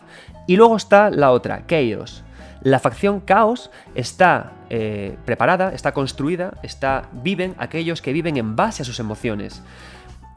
[0.47, 2.23] y luego está la otra, Chaos
[2.61, 8.83] la facción Caos está eh, preparada, está construida, está, viven aquellos que viven en base
[8.83, 9.63] a sus emociones.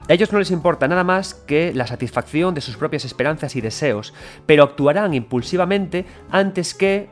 [0.09, 3.61] A ellos no les importa nada más que la satisfacción de sus propias esperanzas y
[3.61, 4.13] deseos,
[4.47, 7.09] pero actuarán impulsivamente antes que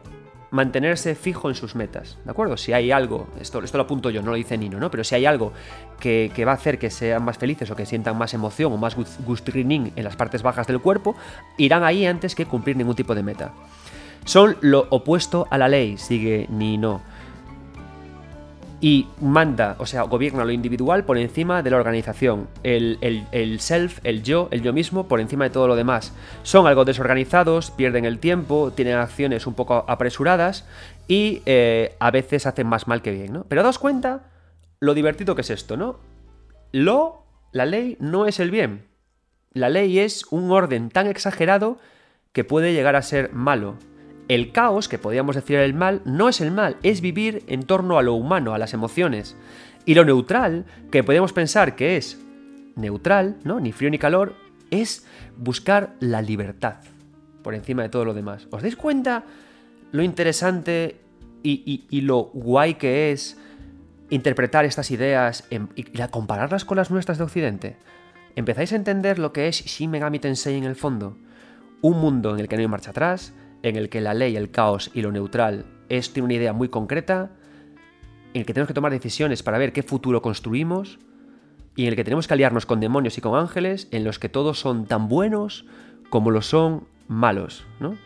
[0.52, 2.58] mantenerse fijo en sus metas, ¿de acuerdo?
[2.58, 4.90] Si hay algo, esto, lo apunto yo, no lo dice Nino, ¿no?
[4.90, 5.54] Pero si hay algo
[5.98, 8.94] que, va a hacer que sean más felices o que sientan más emoción o más
[8.94, 11.16] gustrining en las partes bajas del cuerpo,
[11.56, 13.52] irán ahí antes que cumplir ningún tipo de meta.
[14.24, 17.02] Son lo opuesto a la ley, sigue Nino.
[18.80, 22.48] Y manda, o sea, gobierna lo individual por encima de la organización.
[22.64, 22.98] El,
[23.60, 26.12] self, el yo, el yo mismo, por encima de todo lo demás.
[26.42, 30.66] Son algo desorganizados, pierden el tiempo, tienen acciones un poco apresuradas
[31.06, 33.44] y eh, a veces hacen más mal que bien, ¿no?
[33.44, 34.24] Pero daos cuenta
[34.80, 36.00] lo divertido que es esto, ¿no?
[36.72, 38.86] Lo, la ley, no es el bien.
[39.52, 41.78] La ley es un orden tan exagerado
[42.32, 43.76] que puede llegar a ser malo.
[44.28, 47.98] El caos, que podríamos decir el mal, no es el mal, es vivir en torno
[47.98, 49.36] a lo humano, a las emociones.
[49.84, 52.20] Y lo neutral, que podemos pensar que es
[52.76, 53.60] neutral, ¿no?
[53.60, 54.34] Ni frío ni calor,
[54.70, 55.06] es
[55.36, 56.76] buscar la libertad
[57.42, 58.46] por encima de todo lo demás.
[58.50, 59.24] ¿Os dais cuenta
[59.90, 61.00] lo interesante
[61.42, 63.36] y, lo guay que es
[64.10, 67.76] interpretar estas ideas y compararlas con las nuestras de Occidente?
[68.36, 71.18] ¿Empezáis a entender lo que es Shin Megami Tensei en el fondo?
[71.82, 74.50] Un mundo en el que no hay marcha atrás, en el que la ley, el
[74.50, 77.30] caos y lo neutral es, tiene una idea muy concreta,
[78.34, 80.98] en el que tenemos que tomar decisiones para ver qué futuro construimos,
[81.74, 84.28] y en el que tenemos que aliarnos con demonios y con ángeles, en los que
[84.28, 85.64] todos son tan buenos
[86.10, 87.96] como lo son malos, ¿no?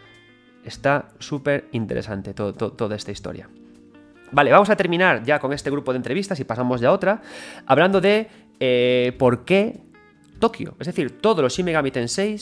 [0.65, 3.49] Está súper interesante toda esta historia.
[4.33, 7.23] Vale, vamos a terminar ya con este grupo de entrevistas y pasamos ya a otra,
[7.67, 8.29] hablando de
[8.59, 9.81] eh, por qué
[10.39, 10.75] Tokio.
[10.79, 12.37] Es decir, todos los Shin Megami Tensei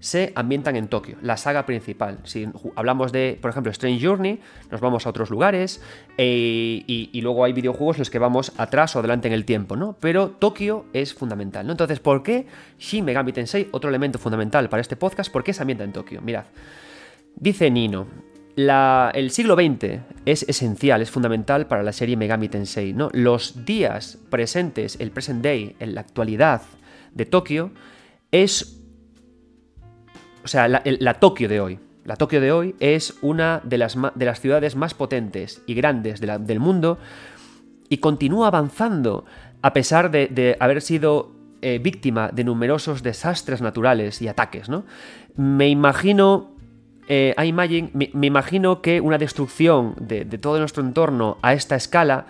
[0.00, 2.18] se ambientan en Tokio, la saga principal.
[2.24, 4.40] Si hablamos de, por ejemplo, Strange Journey,
[4.70, 5.82] nos vamos a otros lugares
[6.16, 9.76] eh, y, luego hay videojuegos en los que vamos atrás o adelante en el tiempo,
[9.76, 9.96] ¿no?
[10.00, 11.72] Pero Tokio es fundamental, ¿no?
[11.72, 12.46] Entonces, ¿por qué
[12.78, 16.20] Shin Megami Tensei, otro elemento fundamental para este podcast, por qué se ambienta en Tokio?
[16.20, 16.44] Mirad,
[17.34, 18.06] dice Nino,
[18.56, 23.08] el siglo XX es esencial, es fundamental para la serie Megami Tensei, ¿no?
[23.12, 26.62] Los días presentes, el present day, en la actualidad
[27.14, 27.72] de Tokio,
[28.30, 28.77] es
[30.48, 31.78] o sea, la, Tokio de hoy.
[32.06, 36.22] La Tokio de hoy es una de las, de las ciudades más potentes y grandes
[36.22, 36.98] del mundo
[37.90, 39.26] y continúa avanzando
[39.60, 44.70] a pesar de, haber sido eh, víctima de numerosos desastres naturales y ataques.
[44.70, 44.86] ¿no?
[45.36, 46.52] Me imagino
[47.08, 47.34] eh,
[47.92, 52.24] me, imagino que una destrucción de, de, todo nuestro entorno a esta escala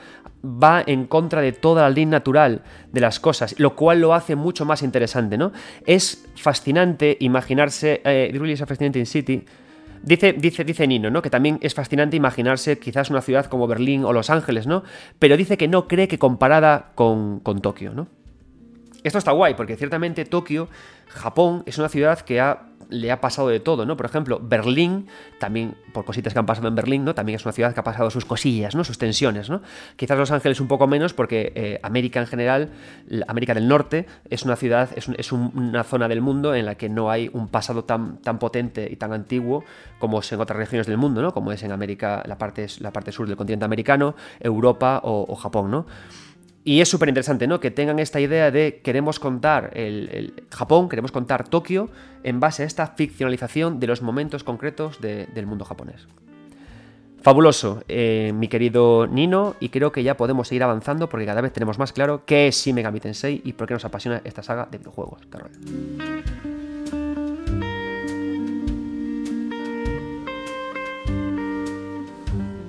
[0.44, 2.62] va en contra de toda la ley natural
[2.92, 5.52] de las cosas, lo cual lo hace mucho más interesante, ¿no?
[5.86, 8.66] Es fascinante imaginarse, eh, really is a
[9.04, 9.44] city,
[10.02, 11.22] Dice, dice, dice Nino, ¿no?
[11.22, 14.84] Que también es fascinante imaginarse quizás una ciudad como Berlín o Los Ángeles, ¿no?
[15.18, 18.06] Pero dice que no cree que comparada con, con Tokio, ¿no?
[19.02, 20.68] Esto está guay, porque ciertamente Tokio,
[21.08, 23.96] Japón, es una ciudad que ha le ha pasado de todo, ¿no?
[23.96, 25.08] Por ejemplo, Berlín,
[25.38, 27.14] también por cositas que han pasado en Berlín, ¿no?
[27.14, 28.84] También es una ciudad que ha pasado sus cosillas, ¿no?
[28.84, 29.62] Sus tensiones, ¿no?
[29.96, 32.70] Quizás Los Ángeles un poco menos porque eh, América en general,
[33.26, 37.10] América del Norte, es una ciudad, es, una zona del mundo en la que no
[37.10, 39.64] hay un pasado tan, tan potente y tan antiguo
[39.98, 41.32] como es en otras regiones del mundo, ¿no?
[41.32, 45.70] Como es en América, la parte, la parte sur del continente americano, Europa o Japón,
[45.70, 45.86] ¿no?
[46.64, 47.60] Y es súper interesante, ¿no?
[47.60, 51.88] Que tengan esta idea de queremos contar el, Japón, queremos contar Tokio
[52.24, 56.06] en base a esta ficcionalización de los momentos concretos del mundo japonés.
[57.20, 61.52] Fabuloso, eh, mi querido Nino, y creo que ya podemos seguir avanzando porque cada vez
[61.52, 64.68] tenemos más claro qué es Shin Megami Tensei y por qué nos apasiona esta saga
[64.70, 65.50] de videojuegos, Carol.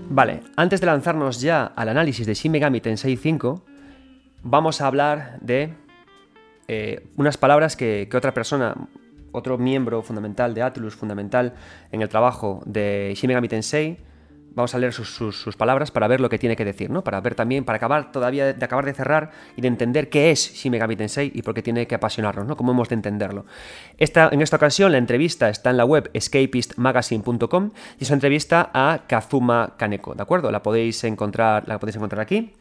[0.10, 3.64] Vale, antes de lanzarnos ya al análisis de Shin Megami Tensei 5,
[4.44, 5.74] vamos a hablar de
[6.68, 8.76] eh, unas palabras que, otra persona,
[9.32, 11.54] otro miembro fundamental de Atlus, fundamental
[11.92, 13.98] en el trabajo de Shin Megami Tensei,
[14.54, 17.04] vamos a leer sus, palabras para ver lo que tiene que decir, ¿no?
[17.04, 20.54] Para ver también, para acabar todavía de acabar de cerrar y de entender qué es
[20.54, 22.58] Shin Megami Tensei y por qué tiene que apasionarnos, ¿no?
[22.58, 23.46] Cómo hemos de entenderlo.
[23.98, 28.70] Esta, en esta ocasión la entrevista está en la web escapistmagazine.com y es una entrevista
[28.74, 30.52] a Kazuma Kaneko, ¿de acuerdo?
[30.52, 32.54] La podéis encontrar, la podéis encontrar aquí.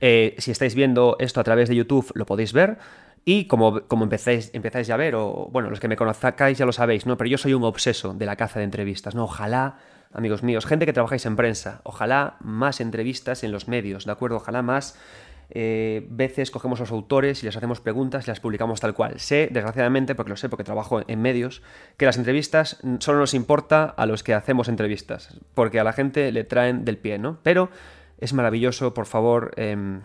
[0.00, 2.78] Eh, si estáis viendo esto a través de YouTube, lo podéis ver.
[3.24, 6.64] Y como, como empezáis, empezáis ya a ver, o bueno, los que me conozcáis ya
[6.64, 7.16] lo sabéis, ¿no?
[7.18, 9.24] Pero yo soy un obseso de la caza de entrevistas, ¿no?
[9.24, 9.76] Ojalá,
[10.12, 14.36] amigos míos, gente que trabajáis en prensa, ojalá más entrevistas en los medios, ¿de acuerdo?
[14.36, 14.98] Ojalá más
[15.50, 19.18] eh, veces cogemos a los autores y les hacemos preguntas y las publicamos tal cual.
[19.18, 21.62] Sé, desgraciadamente, porque lo sé, porque trabajo en medios,
[21.96, 26.30] que las entrevistas solo nos importa a los que hacemos entrevistas, porque a la gente
[26.32, 27.38] le traen del pie, ¿no?
[27.42, 27.68] Pero
[28.20, 29.52] es maravilloso, por favor.
[29.56, 30.02] Em,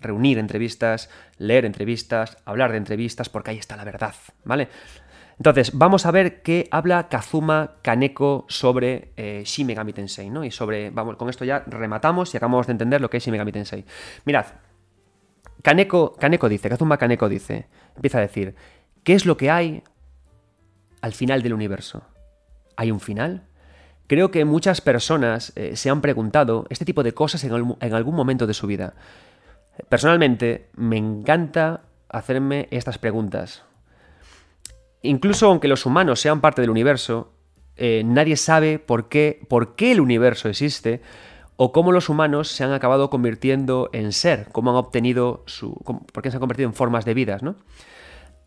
[0.00, 4.68] reunir entrevistas, leer entrevistas, hablar de entrevistas, porque ahí está la verdad, ¿vale?
[5.38, 10.44] Entonces, vamos a ver qué habla Kazuma Kaneko sobre eh, Shin Tensei, ¿no?
[10.44, 13.32] Y sobre, vamos, con esto ya rematamos y acabamos de entender lo que es Shin
[13.32, 13.84] Megami Tensei.
[14.24, 14.46] Mirad,
[15.62, 18.56] Kaneko, Kaneko dice, Kazuma Kaneko dice, empieza a decir,
[19.04, 19.84] ¿qué es lo que hay
[21.02, 22.02] al final del universo?
[22.76, 23.46] ¿Hay un final?
[24.08, 28.46] Creo que muchas personas eh, se han preguntado este tipo de cosas en algún momento
[28.46, 28.94] de su vida.
[29.88, 33.62] Personalmente, me encanta hacerme estas preguntas.
[35.02, 37.32] Incluso aunque los humanos sean parte del universo,
[37.76, 39.40] eh, nadie sabe por qué,
[39.80, 41.00] el universo existe
[41.56, 45.74] o cómo los humanos se han acabado convirtiendo en ser, cómo han obtenido su.
[46.12, 47.56] por qué se han convertido en formas de vidas, ¿no?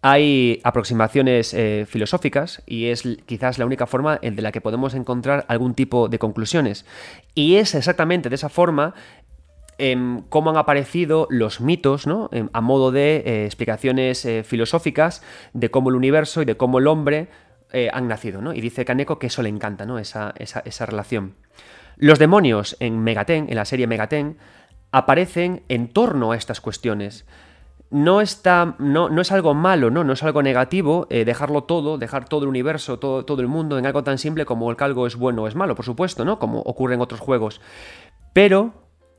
[0.04, 5.45] Hay aproximaciones eh, filosóficas y es quizás la única forma en la que podemos encontrar
[5.47, 6.86] algún tipo de conclusiones.
[7.36, 8.95] Y es exactamente de esa forma
[10.30, 12.30] cómo han aparecido los mitos, ¿no?
[12.54, 15.24] a modo de eh, explicaciones eh, filosóficas
[15.54, 17.30] de cómo el universo y de cómo el hombre
[17.91, 18.41] han nacido.
[18.41, 18.54] ¿no?
[18.54, 19.97] Y dice Kaneko que eso le encanta, ¿no?
[19.97, 21.36] esa, esa, relación.
[21.95, 24.38] Los demonios en Megaten, en la serie Megaten,
[24.91, 27.26] aparecen en torno a estas cuestiones.
[27.92, 32.28] No, está, no, no, es algo malo, no, no es algo negativo dejarlo todo, dejar
[32.28, 35.08] todo el universo, todo, todo, el mundo en algo tan simple como el que algo
[35.08, 36.39] es bueno o es malo, por supuesto, ¿no?
[36.39, 37.60] Como ocurre en otros juegos.
[38.32, 38.74] Pero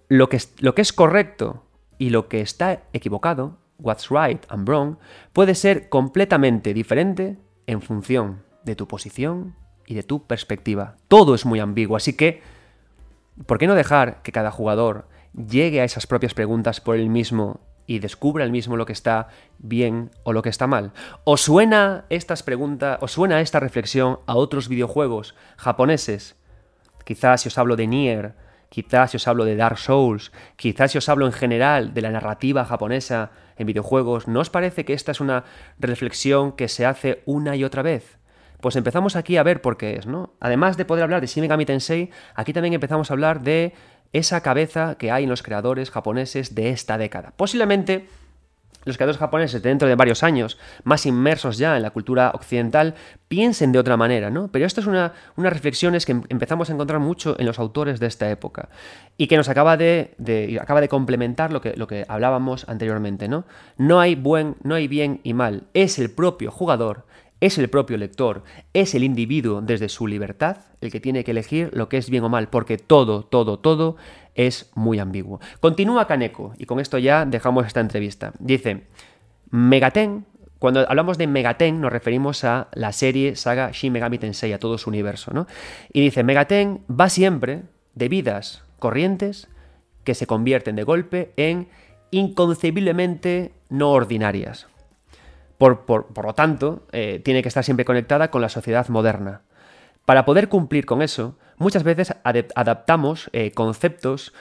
[0.09, 1.64] lo que, lo que es correcto
[1.99, 4.97] y lo que está equivocado, what's right and wrong,
[5.33, 9.55] puede ser completamente diferente en función de tu posición
[9.87, 10.97] y de tu perspectiva.
[11.09, 12.43] Todo es muy ambiguo, así que,
[13.47, 17.61] ¿por qué no dejar que cada jugador llegue a esas propias preguntas por él mismo
[17.87, 19.28] y descubra él mismo lo que está
[19.59, 20.93] bien o lo que está mal?
[21.24, 26.37] ¿O suena estas preguntas, o suena esta reflexión a otros videojuegos japoneses?
[27.05, 28.35] Quizás si os hablo de Nier,
[28.68, 32.11] quizás si os hablo de Dark Souls, quizás si os hablo en general de la
[32.11, 35.45] narrativa japonesa en videojuegos, ¿no os parece que esta es una
[35.78, 38.18] reflexión que se hace una y otra vez?
[38.62, 40.35] Pues empezamos aquí a ver por qué es, ¿no?
[40.39, 43.74] Además de poder hablar de Shin Megami Tensei, aquí también empezamos a hablar de
[44.13, 47.33] esa cabeza que hay en los creadores japoneses de esta década.
[47.37, 48.07] Posiblemente
[48.85, 52.95] los creadores japoneses dentro de varios años, más inmersos ya en la cultura occidental,
[53.29, 54.49] piensen de otra manera, ¿no?
[54.49, 58.07] Pero esto es una, unas reflexiones que empezamos a encontrar mucho en los autores de
[58.07, 58.69] esta época
[59.17, 63.45] y que nos acaba de, acaba de complementar lo que, lo que hablábamos anteriormente, ¿no?
[63.77, 67.07] No hay buen, no hay bien y mal, es el propio jugador
[67.43, 71.70] es el propio lector, es el individuo desde su libertad el que tiene que elegir
[71.72, 73.97] lo que es bien o mal, porque todo, todo, todo
[74.36, 75.40] es muy ambiguo.
[75.59, 78.32] Continúa Kaneko, y con esto ya dejamos esta entrevista.
[78.38, 78.84] Dice,
[79.51, 80.24] Megaten,
[80.61, 84.78] cuando hablamos de Megaten nos referimos a la serie saga Shin Megami Tensei, a todo
[84.78, 85.49] su universo, ¿no?
[85.93, 87.62] Y dice, Megaten va siempre
[87.97, 89.49] de vidas corrientes
[90.05, 91.66] que se convierten de golpe en
[92.12, 94.68] inconcebiblemente no ordinarias.
[95.63, 99.43] Por, lo tanto, eh, tiene que estar siempre conectada con la sociedad moderna.
[100.05, 104.35] Para poder cumplir con eso, muchas veces adaptamos eh, conceptos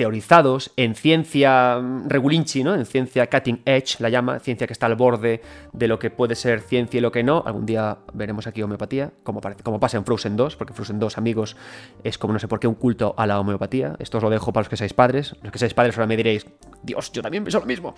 [0.00, 2.74] teorizados en ciencia mm, regulinchi, ¿no?
[2.74, 5.42] En ciencia cutting edge, la llama, ciencia que está al borde
[5.74, 7.42] de lo que puede ser ciencia y lo que no.
[7.44, 11.54] Algún día veremos aquí homeopatía, como, como pasa en Frozen 2, porque Frozen 2, amigos,
[12.02, 13.96] es como no sé por qué un culto a la homeopatía.
[13.98, 15.36] Esto os lo dejo para los que seáis padres.
[15.42, 16.46] Los que seáis padres ahora me diréis,
[16.82, 17.94] Dios, yo también pienso lo mismo.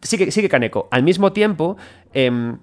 [0.00, 0.88] Sigue, sigue Kaneko.
[0.90, 1.76] Al mismo tiempo,
[2.14, 2.56] em,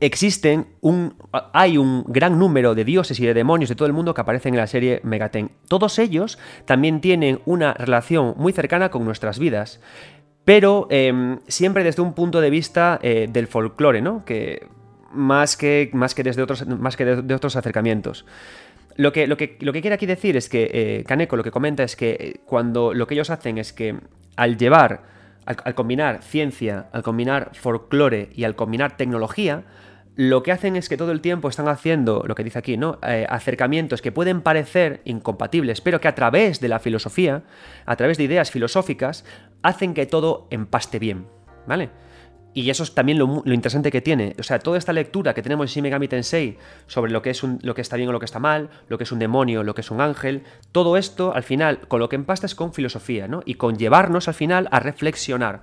[0.00, 1.14] existen un.
[1.52, 4.54] hay un gran número de dioses y de demonios de todo el mundo que aparecen
[4.54, 5.50] en la serie Megaten.
[5.68, 9.80] Todos ellos también tienen una relación muy cercana con nuestras vidas.
[10.44, 14.24] Pero em, siempre desde un punto de vista eh, del folclore, ¿no?
[14.24, 14.66] Que
[15.12, 18.24] más que, más que desde otros, más que de, otros acercamientos.
[18.96, 21.50] Lo que, lo, que, lo que, quiere aquí decir es que eh, Kaneko lo que
[21.50, 23.96] comenta es que eh, cuando lo que ellos hacen es que
[24.36, 25.02] al llevar,
[25.44, 29.64] al combinar ciencia, al combinar folclore y al combinar tecnología,
[30.16, 32.98] lo que hacen es que todo el tiempo están haciendo, lo que dice aquí, ¿no?
[33.02, 37.44] Eh, acercamientos que pueden parecer incompatibles, pero que a través de la filosofía,
[37.86, 39.24] a través de ideas filosóficas,
[39.62, 41.26] hacen que todo empaste bien,
[41.66, 41.90] ¿vale?
[42.52, 44.34] Y eso es también lo, interesante que tiene.
[44.38, 46.58] O sea, toda esta lectura que tenemos en Shin Megami Tensei
[46.88, 48.98] sobre lo que, es un, lo que está bien o lo que está mal, lo
[48.98, 50.42] que es un demonio, lo que es un ángel,
[50.72, 53.42] todo esto, al final, con lo que empasta es con filosofía, ¿no?
[53.44, 55.62] Y con llevarnos, al final, a reflexionar.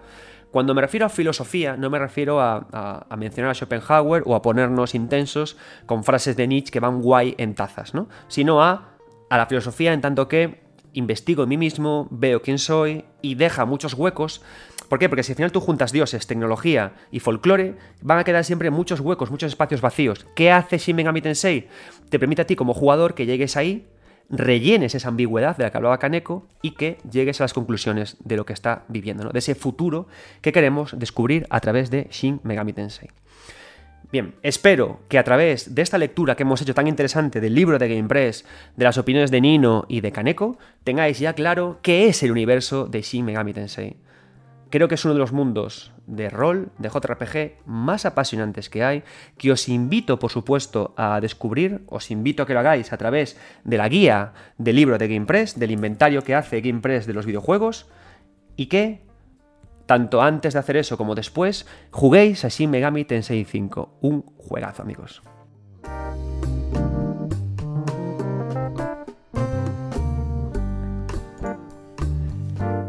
[0.52, 4.96] Cuando me refiero a filosofía, no me refiero a, mencionar a Schopenhauer o a ponernos
[4.96, 8.08] intensos con frases de Nietzsche que van guay en tazas, ¿no?
[8.28, 8.98] Sino a,
[9.30, 13.66] a la filosofía en tanto que investigo en mí mismo, veo quién soy y deja
[13.66, 14.42] muchos huecos.
[14.90, 15.10] ¿Por qué?
[15.10, 19.00] Porque si al final tú juntas dioses, tecnología y folclore, van a quedar siempre muchos
[19.00, 20.26] huecos, muchos espacios vacíos.
[20.36, 21.68] ¿Qué hace Shin Megami Tensei?
[22.10, 23.86] Te permite a ti como jugador que llegues ahí
[24.30, 28.36] rellenes esa ambigüedad de la que hablaba Kaneko y que llegues a las conclusiones de
[28.36, 30.08] lo que está viviendo, de ese futuro
[30.42, 33.10] que queremos descubrir a través de Shin Megami Tensei.
[34.10, 37.78] Bien, espero que a través de esta lectura que hemos hecho tan interesante del libro
[37.78, 38.46] de GamePress,
[38.78, 42.86] de las opiniones de Nino y de Kaneko, tengáis ya claro qué es el universo
[42.86, 43.98] de Shin Megami Tensei.
[44.70, 49.04] Creo que es uno de los mundos de rol, de JRPG, más apasionantes que hay,
[49.38, 53.38] que os invito, por supuesto, a descubrir, os invito a que lo hagáis a través
[53.64, 57.88] de la guía del libro de GamePress, del inventario que hace GamePress de los videojuegos,
[58.58, 59.02] y que,
[59.86, 64.82] tanto antes de hacer eso como después, juguéis a Shin Megami Tensei 5, un juegazo,
[64.82, 65.22] amigos.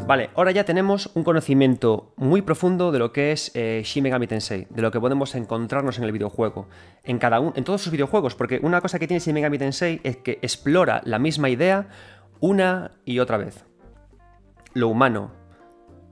[0.09, 4.67] Vale, ahora ya tenemos un conocimiento muy profundo de lo que es eh, Shin Tensei,
[4.71, 6.67] de lo que podemos encontrarnos en el videojuego,
[7.05, 10.17] en cada en todos sus videojuegos, porque una cosa que tiene Shin Megami Tensei es
[10.17, 11.91] que explora la misma idea
[12.41, 13.67] una y otra vez.
[14.73, 15.31] Lo humano,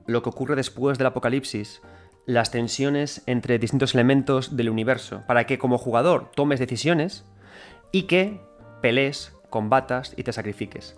[0.05, 1.81] lo que ocurre después del apocalipsis,
[2.27, 7.25] las tensiones entre distintos elementos del universo, para que como jugador tomes decisiones
[7.91, 8.41] y que
[8.79, 10.95] pelees, combatas y te sacrifiques.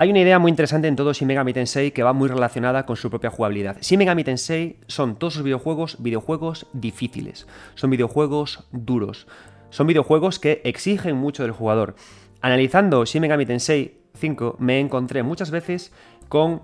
[0.00, 2.94] Hay una idea muy interesante en todo Shin Megami Tensei que va muy relacionada con
[2.94, 3.78] su propia jugabilidad.
[3.80, 9.26] Shin Megami Tensei son todos sus videojuegos videojuegos difíciles, son videojuegos duros,
[9.70, 11.96] son videojuegos que exigen mucho del jugador.
[12.40, 15.92] Analizando Shin Megami Tensei 5 me encontré muchas veces
[16.28, 16.62] con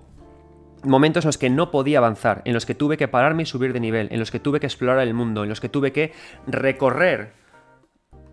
[0.83, 3.73] momentos en los que no podía avanzar, en los que tuve que pararme y subir
[3.73, 6.13] de nivel, en los que tuve que explorar el mundo, en los que tuve que
[6.47, 7.33] recorrer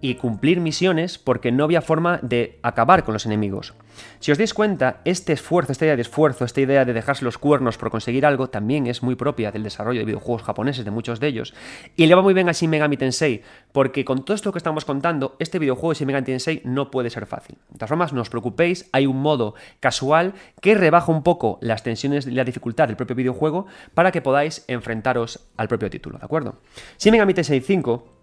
[0.02, 3.72] y cumplir misiones porque no había forma de acabar con los enemigos.
[4.18, 7.38] Si os dais cuenta, este esfuerzo, esta idea de esfuerzo, esta idea de dejarse los
[7.38, 11.20] cuernos por conseguir algo, también es muy propia del desarrollo de videojuegos japoneses, de muchos
[11.20, 11.54] de ellos.
[11.96, 14.84] Y le va muy bien a Shin Megami Tensei, porque con todo esto que estamos
[14.84, 17.58] contando, este videojuego de Shin Megami Tensei no puede ser fácil.
[17.70, 21.84] De todas formas, no os preocupéis, hay un modo casual que rebaja un poco las
[21.84, 26.24] tensiones y la dificultad del propio videojuego para que podáis enfrentaros al propio título, ¿de
[26.24, 26.56] acuerdo?
[26.98, 28.21] Shin Megami Tensei 5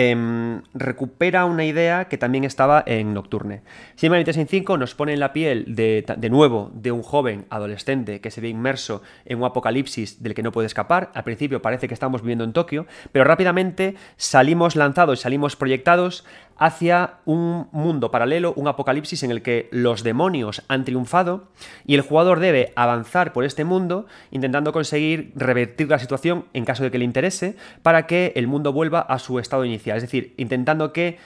[0.00, 3.62] Em, recupera una idea que también estaba en Nocturne.
[4.00, 8.30] Megami 5 nos pone en la piel de, de, nuevo de un joven adolescente que
[8.30, 11.10] se ve inmerso en un apocalipsis del que no puede escapar.
[11.14, 16.24] Al principio parece que estamos viviendo en Tokio, pero rápidamente salimos lanzados, salimos proyectados
[16.58, 21.48] hacia un mundo paralelo, un apocalipsis en el que los demonios han triunfado
[21.86, 26.82] y el jugador debe avanzar por este mundo intentando conseguir revertir la situación en caso
[26.82, 30.34] de que le interese para que el mundo vuelva a su estado inicial, es decir,
[30.36, 31.18] intentando que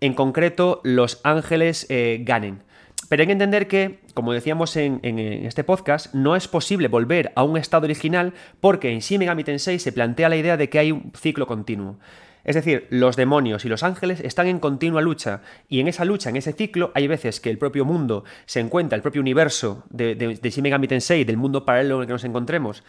[0.00, 2.62] en concreto los ángeles eh, ganen.
[3.08, 7.42] Pero hay que entender que, como decíamos en, este podcast, no es posible volver a
[7.42, 10.92] un estado original porque en Shin Megami Tensei se plantea la idea de que hay
[10.92, 11.98] un ciclo continuo.
[12.44, 16.30] Es decir, los demonios y los ángeles están en continua lucha y en esa lucha,
[16.30, 20.14] en ese ciclo, hay veces que el propio mundo se encuentra, el propio universo de,
[20.14, 22.82] de, de Megami Tensei, del mundo paralelo en el que nos encontremos,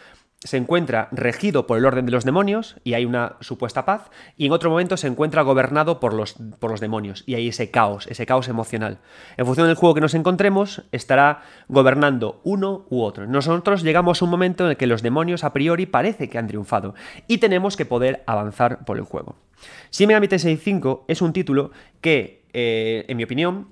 [0.44, 4.48] se encuentra regido por el orden de los demonios y hay una supuesta paz, y
[4.48, 8.08] en otro momento se encuentra gobernado por los, por los demonios y hay ese caos,
[8.08, 9.00] ese caos emocional.
[9.38, 13.28] En función del juego que nos encontremos, estará gobernando uno u otro.
[13.28, 16.48] Nosotros llegamos a un momento en el que los demonios a priori parece que han
[16.48, 16.96] triunfado
[17.28, 19.36] y tenemos que poder avanzar por el juego.
[19.92, 21.72] Shin Megami Tensei 5 es un título
[22.02, 23.68] que, eh, en mi opinión,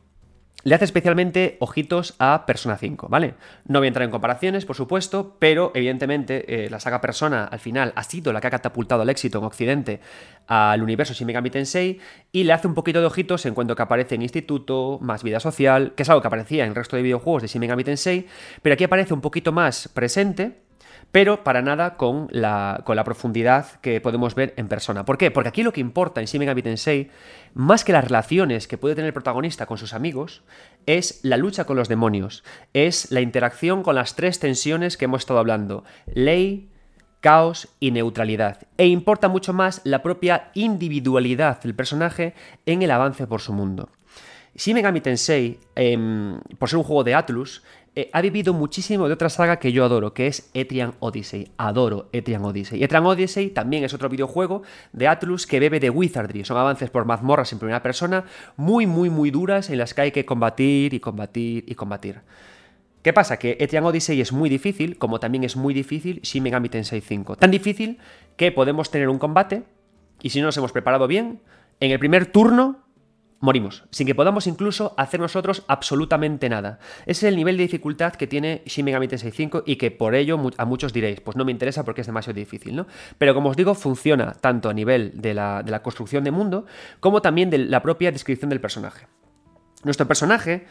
[0.64, 3.36] le hace especialmente ojitos a Persona 5, ¿vale?
[3.66, 7.60] No voy a entrar en comparaciones, por supuesto, pero evidentemente eh, la saga Persona al
[7.60, 10.02] final ha sido la que ha catapultado el éxito en Occidente
[10.48, 12.00] al universo Shin Megami Tensei
[12.32, 15.40] y le hace un poquito de ojitos en cuanto que aparece en Instituto, más vida
[15.40, 18.28] social, que es algo que aparecía en el resto de videojuegos de Shin Megami Tensei,
[18.62, 20.69] pero aquí aparece un poquito más presente
[21.12, 25.06] pero para nada con la, con la profundidad que podemos ver en persona.
[25.06, 25.32] ¿Por qué?
[25.32, 27.10] Porque aquí lo que importa en Shin Megami Tensei,
[27.54, 30.44] más que las relaciones que puede tener el protagonista con sus amigos,
[30.86, 32.44] es la lucha con los demonios,
[32.74, 36.70] es la interacción con las tres tensiones que hemos estado hablando, ley,
[37.22, 38.68] caos y neutralidad.
[38.78, 42.34] E importa mucho más la propia individualidad del personaje
[42.66, 43.90] en el avance por su mundo.
[44.56, 47.64] Shin Megami Tensei, em, por ser un juego de Atlus,
[47.96, 51.52] eh, ha vivido muchísimo de otra saga que yo adoro, que es Etrian Odyssey.
[51.58, 52.84] Adoro Etrian Odyssey.
[52.84, 54.64] Etrian Odyssey también es otro videojuego
[54.94, 56.46] de Atlus que bebe de Wizardry.
[56.46, 58.26] Son avances por mazmorras en primera persona,
[58.58, 62.22] muy, muy, muy duras, en las que hay que combatir y combatir y combatir.
[63.02, 63.38] ¿Qué pasa?
[63.38, 67.38] Que Etrian Odyssey es muy difícil, como también es muy difícil Shin Megami Tensei 5.
[67.38, 67.98] Tan difícil
[68.36, 69.64] que podemos tener un combate
[70.22, 71.42] y si no nos hemos preparado bien,
[71.80, 72.80] en el primer turno
[73.40, 76.80] morimos, sin que podamos incluso hacer nosotros absolutamente nada.
[77.06, 80.16] Ese es el nivel de dificultad que tiene Shin Megami Tensei 5 y que por
[80.16, 82.88] ello a muchos diréis, pues no me interesa porque es demasiado difícil, ¿no?
[83.18, 86.66] Pero como os digo, funciona tanto a nivel de la, de la construcción de mundo
[87.00, 89.08] como también de la propia descripción del personaje.
[89.84, 90.68] Nuestro personaje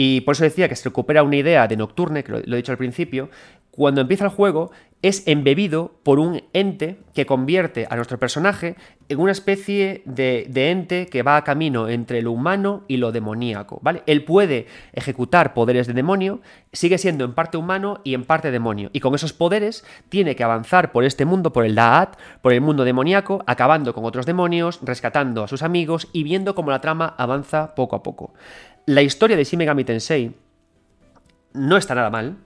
[0.00, 2.70] y por eso decía que se recupera una idea de Nocturne, que lo, he dicho
[2.70, 3.30] al principio,
[3.72, 8.74] cuando empieza el juego es embebido por un ente que convierte a nuestro personaje
[9.08, 13.78] en una especie de, ente que va a camino entre lo humano y lo demoníaco,
[13.82, 14.02] ¿vale?
[14.06, 16.40] Él puede ejecutar poderes de demonio,
[16.72, 20.44] sigue siendo en parte humano y en parte demonio, y con esos poderes tiene que
[20.44, 24.80] avanzar por este mundo, por el Da'at, por el mundo demoníaco, acabando con otros demonios,
[24.82, 28.34] rescatando a sus amigos y viendo cómo la trama avanza poco a poco.
[28.84, 30.34] La historia de Shin Megami Tensei
[31.52, 32.36] no está nada mal,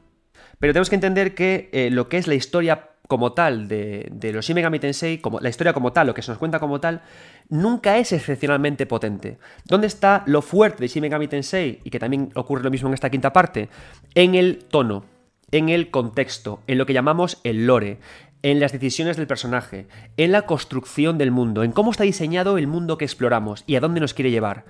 [0.62, 4.46] pero tenemos que entender que eh, lo que es la historia como tal de, los
[4.46, 7.02] Shin Megami Tensei, como, la historia como tal, lo que se nos cuenta como tal,
[7.48, 9.38] nunca es excepcionalmente potente.
[9.64, 11.80] ¿Dónde está lo fuerte de Shin Megami Tensei?
[11.82, 13.70] Y que también ocurre lo mismo en esta quinta parte.
[14.14, 15.04] En el tono,
[15.50, 17.98] en el contexto, en lo que llamamos el lore,
[18.42, 22.68] en las decisiones del personaje, en la construcción del mundo, en cómo está diseñado el
[22.68, 24.64] mundo que exploramos y a dónde nos quiere llevar.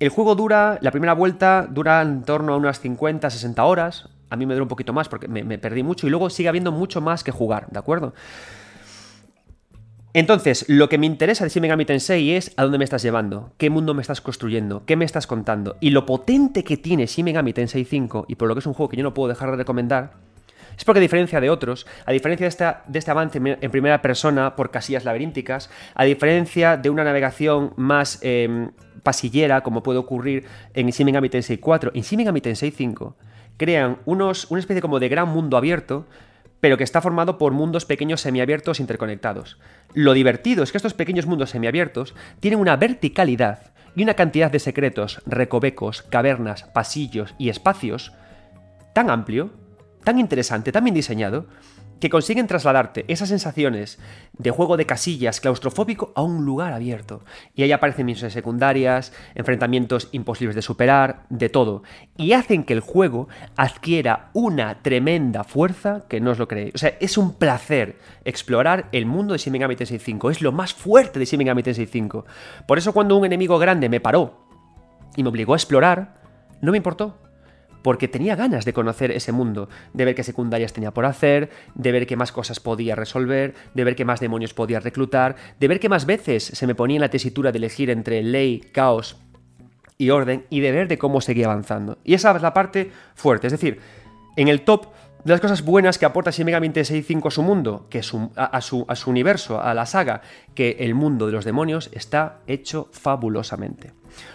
[0.00, 4.36] El juego dura, la primera vuelta dura en torno a unas 50, 60 horas, a
[4.36, 7.02] mí me dura un poquito más porque me, perdí mucho y luego sigue habiendo mucho
[7.02, 8.14] más que jugar, ¿de acuerdo?
[10.14, 13.52] Entonces, lo que me interesa de Shin Megami Tensei es a dónde me estás llevando,
[13.58, 15.76] qué mundo me estás construyendo, qué me estás contando.
[15.80, 18.72] Y lo potente que tiene Shin Megami Tensei 5, y por lo que es un
[18.72, 20.14] juego que yo no puedo dejar de recomendar,
[20.76, 24.70] es porque a diferencia de otros, a diferencia de, este avance en primera persona por
[24.70, 28.70] casillas laberínticas, a diferencia de una navegación más em,
[29.02, 33.14] pasillera, como puede ocurrir en Shin Megami Tensei 4, en Shin Megami Tensei 5
[33.56, 36.06] crean unos, una especie como de gran mundo abierto,
[36.60, 39.58] pero que está formado por mundos pequeños semiabiertos interconectados.
[39.94, 44.58] Lo divertido es que estos pequeños mundos semiabiertos tienen una verticalidad y una cantidad de
[44.58, 48.12] secretos, recovecos, cavernas, pasillos y espacios
[48.92, 49.50] tan amplio,
[50.04, 51.46] tan interesante, tan bien diseñado,
[52.02, 54.00] que consiguen trasladarte esas sensaciones
[54.36, 57.22] de juego de casillas claustrofóbico a un lugar abierto.
[57.54, 61.84] Y ahí aparecen misiones secundarias, enfrentamientos imposibles de superar, de todo.
[62.16, 66.74] Y hacen que el juego adquiera una tremenda fuerza que no os lo creéis.
[66.74, 70.28] O sea, es un placer explorar el mundo de Shin Megami Tensei 5.
[70.32, 72.26] Es lo más fuerte de Shin Megami Tensei 5.
[72.66, 74.44] Por eso cuando un enemigo grande me paró
[75.14, 76.20] y me obligó a explorar,
[76.60, 77.16] no me importó
[77.82, 81.92] porque tenía ganas de conocer ese mundo, de ver qué secundarias tenía por hacer, de
[81.92, 85.80] ver qué más cosas podía resolver, de ver qué más demonios podía reclutar, de ver
[85.80, 89.16] qué más veces se me ponía en la tesitura de elegir entre ley, caos
[89.98, 91.98] y orden, y de ver de cómo seguía avanzando.
[92.04, 93.78] Y esa es la parte fuerte, es decir,
[94.36, 94.86] en el top
[95.24, 98.60] de las cosas buenas que aporta Shin Megami Tensei 5 a su mundo, que a,
[98.60, 100.22] su, universo, a la saga,
[100.54, 103.92] que el mundo de los demonios está hecho fabulosamente.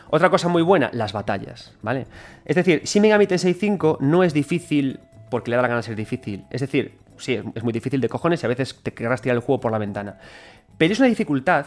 [0.09, 2.07] Otra cosa muy buena, las batallas, ¿vale?
[2.45, 5.83] Es decir, Shin Megami Tensei 5 no es difícil porque le da la gana de
[5.83, 6.45] ser difícil.
[6.49, 9.41] Es decir, sí, es muy difícil de cojones y a veces te querrás tirar el
[9.41, 10.17] juego por la ventana.
[10.77, 11.65] Pero es una dificultad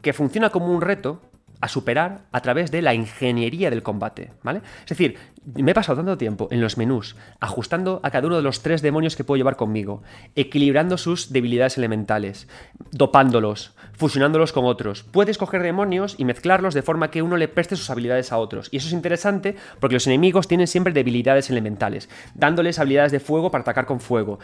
[0.00, 1.20] que funciona como un reto
[1.60, 4.60] a superar a través de la ingeniería del combate, ¿vale?
[4.82, 5.16] Es decir,
[5.54, 8.82] me he pasado tanto tiempo en los menús, ajustando a cada uno de los tres
[8.82, 10.02] demonios que puedo llevar conmigo,
[10.36, 12.48] equilibrando sus debilidades elementales,
[12.92, 15.02] dopándolos, fusionándolos con otros.
[15.02, 18.68] Puedes coger demonios y mezclarlos de forma que uno le preste sus habilidades a otros.
[18.70, 23.50] Y eso es interesante porque los enemigos tienen siempre debilidades elementales, dándoles habilidades de fuego
[23.50, 24.38] para atacar con fuego,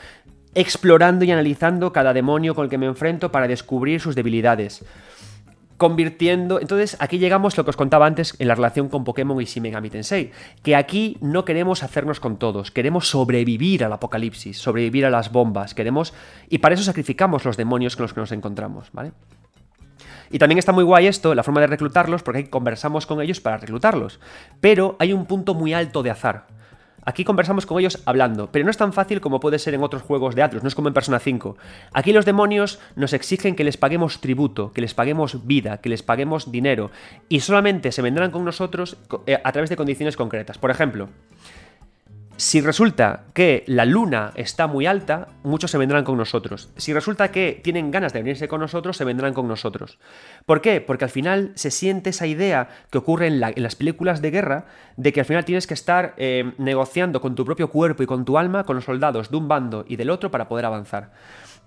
[0.54, 4.84] explorando y analizando cada demonio con el que me enfrento para descubrir sus debilidades
[5.84, 6.62] convirtiendo.
[6.62, 9.44] Entonces, aquí llegamos a lo que os contaba antes en la relación con Pokémon y
[9.44, 10.32] Shin Megami Tensei,
[10.62, 15.74] que aquí no queremos hacernos con todos, queremos sobrevivir al apocalipsis, sobrevivir a las bombas,
[15.74, 16.14] queremos
[16.48, 19.12] y para eso sacrificamos los demonios con los que nos encontramos, ¿vale?
[20.30, 23.42] Y también está muy guay esto, la forma de reclutarlos, porque ahí conversamos con ellos
[23.42, 24.20] para reclutarlos.
[24.62, 26.46] Pero hay un punto muy alto de azar.
[27.04, 30.02] Aquí conversamos con ellos hablando, pero no es tan fácil como puede ser en otros
[30.02, 31.56] juegos de Atlus, no es como en Persona 5.
[31.92, 36.02] Aquí los demonios nos exigen que les paguemos tributo, que les paguemos vida, que les
[36.02, 36.90] paguemos dinero,
[37.28, 38.96] y solamente se vendrán con nosotros
[39.26, 40.58] eh, a través de condiciones concretas.
[40.58, 41.08] Por ejemplo,
[42.36, 46.68] Si resulta que la luna está muy alta, muchos se vendrán con nosotros.
[46.76, 50.00] Si resulta que tienen ganas de venirse con nosotros, se vendrán con nosotros.
[50.44, 50.80] ¿Por qué?
[50.80, 54.66] Porque al final se siente esa idea que ocurre en, las películas de guerra
[54.96, 58.24] de que al final tienes que estar eh, negociando con tu propio cuerpo y con
[58.24, 61.12] tu alma con los soldados de un bando y del otro para poder avanzar.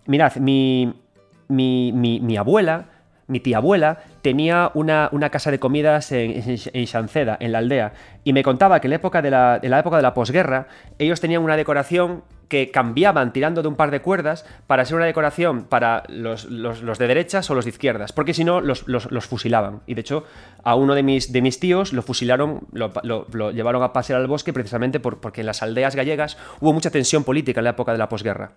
[0.05, 1.01] Mirad, mi,
[1.47, 2.97] mi, mi abuela
[3.28, 8.44] mi tía abuela tenía una, casa de comidas en, en, en la aldea, y me
[8.44, 10.68] contaba que en la época de la, época de la posguerra,
[11.00, 15.06] ellos tenían una decoración que cambiaban tirando de un par de cuerdas para ser una
[15.06, 18.84] decoración para los, de derechas o los de izquierdas, porque si no los,
[19.28, 19.82] fusilaban.
[19.86, 20.26] Y de hecho,
[20.64, 24.54] a uno de mis, de mis tíos lo fusilaron, lo, llevaron a pasear al bosque
[24.54, 28.10] precisamente porque en las aldeas gallegas hubo mucha tensión política en la época de la
[28.10, 28.52] posguerra.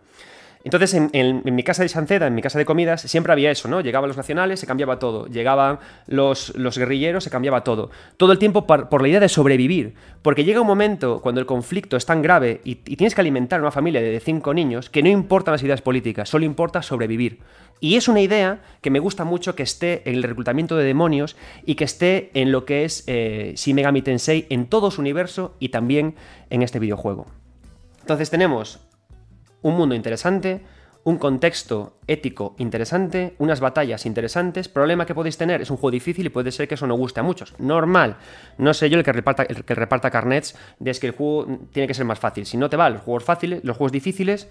[0.62, 3.80] Entonces, en, mi casa de Sanceda, en mi casa de comidas, siempre había eso, ¿no?
[3.80, 5.26] Llegaban los nacionales, se cambiaba todo.
[5.26, 7.90] Llegaban los, guerrilleros, se cambiaba todo.
[8.18, 9.94] Todo el tiempo por, la idea de sobrevivir.
[10.20, 13.70] Porque llega un momento cuando el conflicto es tan grave y, tienes que alimentar una
[13.70, 17.38] familia de cinco niños que no importan las ideas políticas, solo importa sobrevivir.
[17.80, 21.36] Y es una idea que me gusta mucho que esté en el reclutamiento de demonios
[21.64, 25.56] y que esté en lo que es eh, Shin Megami Tensei en todo su universo
[25.58, 26.16] y también
[26.50, 27.26] en este videojuego.
[28.02, 28.80] Entonces tenemos
[29.62, 30.62] un mundo interesante,
[31.02, 34.68] un contexto ético interesante, unas batallas interesantes.
[34.68, 37.20] Problema que podéis tener, es un juego difícil y puede ser que eso no guste
[37.20, 37.54] a muchos.
[37.58, 38.16] Normal.
[38.58, 42.04] No sé yo el que reparta, carnets de es que el juego tiene que ser
[42.04, 42.44] más fácil.
[42.44, 44.48] Si no te va los juegos fáciles, los juegos difíciles,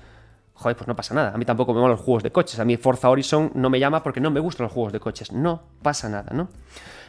[0.53, 1.34] joder, pues no pasa nada.
[1.34, 2.60] A mí tampoco me van los juegos de coches.
[2.60, 5.32] A mí Forza Horizon no me llama porque no me gustan los juegos de coches.
[5.32, 6.49] No pasa nada, ¿no?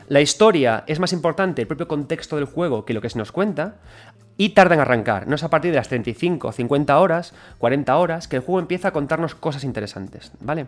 [0.08, 3.30] La historia es más importante, el propio contexto del juego, que lo que se nos
[3.30, 3.76] cuenta
[4.40, 5.28] y tarda en arrancar.
[5.28, 8.88] No es a partir de las 35, 50 horas, 40 horas, que el juego empieza
[8.88, 10.66] a contarnos cosas interesantes, ¿vale?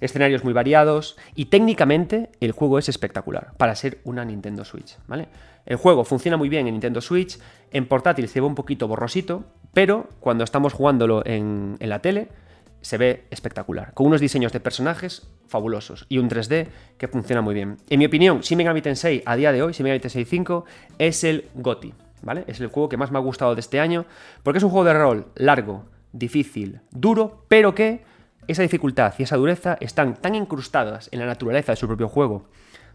[0.00, 5.26] Escenarios muy variados y técnicamente el juego es espectacular para ser una Nintendo Switch, ¿vale?
[5.66, 7.40] El juego funciona muy bien en Nintendo Switch,
[7.72, 9.42] en portátil se ve un poquito borrosito,
[9.74, 12.28] pero cuando estamos jugándolo en, en la tele
[12.80, 17.54] se ve espectacular, con unos diseños de personajes fabulosos y un 3D que funciona muy
[17.54, 17.78] bien.
[17.88, 20.64] En mi opinión, Shin Megami Tensei a día de hoy, Shin Megami Tensei 5,
[20.98, 21.92] es el GOTI,
[22.22, 22.44] ¿vale?
[22.46, 24.06] Es el juego que más me ha gustado de este año,
[24.42, 28.04] porque es un juego de rol largo, difícil, duro, pero que
[28.46, 32.48] esa dificultad y esa dureza están tan incrustadas en la naturaleza de su propio juego,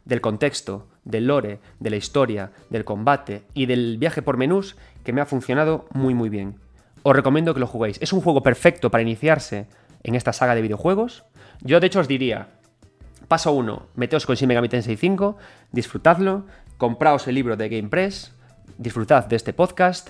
[0.04, 5.14] del contexto, del lore, de la historia, del combate y del viaje por menús, que
[5.14, 6.60] me ha funcionado muy muy bien.
[7.04, 8.00] Os recomiendo que lo juguéis.
[8.02, 9.68] Es un juego perfecto para iniciarse
[10.04, 11.24] en esta saga de videojuegos.
[11.62, 12.50] Yo de hecho os diría,
[13.28, 15.38] paso 1, meteos con Shin Megami Tensei 5,
[15.72, 16.46] disfrutadlo,
[16.78, 18.35] compraos el libro de Game Press,
[18.78, 20.10] disfrutad de este podcast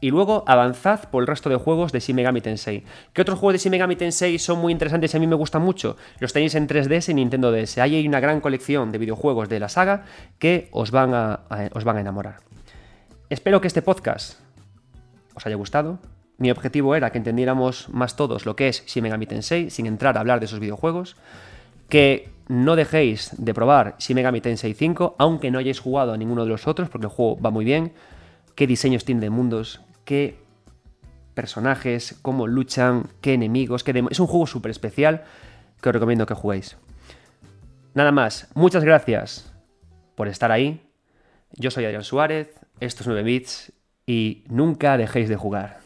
[0.00, 2.84] y luego avanzad por el resto de juegos de Shin Megami Tensei.
[3.12, 5.62] ¿Qué otros juegos de Shin Megami Tensei son muy interesantes y a mí me gustan
[5.62, 5.96] mucho?
[6.18, 7.78] Los tenéis en 3DS y Nintendo DS.
[7.78, 10.04] Ahí hay una gran colección de videojuegos de la saga
[10.38, 11.40] que os van a,
[11.74, 12.36] os van a enamorar.
[13.28, 14.40] Espero que este podcast
[15.34, 15.98] os haya gustado.
[16.38, 20.16] Mi objetivo era que entendiéramos más todos lo que es Shin Megami Tensei sin entrar
[20.16, 21.16] a hablar de esos videojuegos.
[21.90, 26.42] Que no dejéis de probar Shin Megami Tensei 5, aunque no hayáis jugado a ninguno
[26.42, 27.92] de los otros, porque el juego va muy bien.
[28.56, 30.36] Qué diseños tiene de mundos, qué
[31.34, 35.22] personajes, cómo luchan, qué enemigos, qué Es un juego súper especial
[35.80, 36.76] que os recomiendo que juguéis.
[37.94, 39.54] Nada más, muchas gracias
[40.16, 40.82] por estar ahí.
[41.52, 43.72] Yo soy Adrián Suárez, esto es 9 bits
[44.06, 45.79] y nunca dejéis de jugar.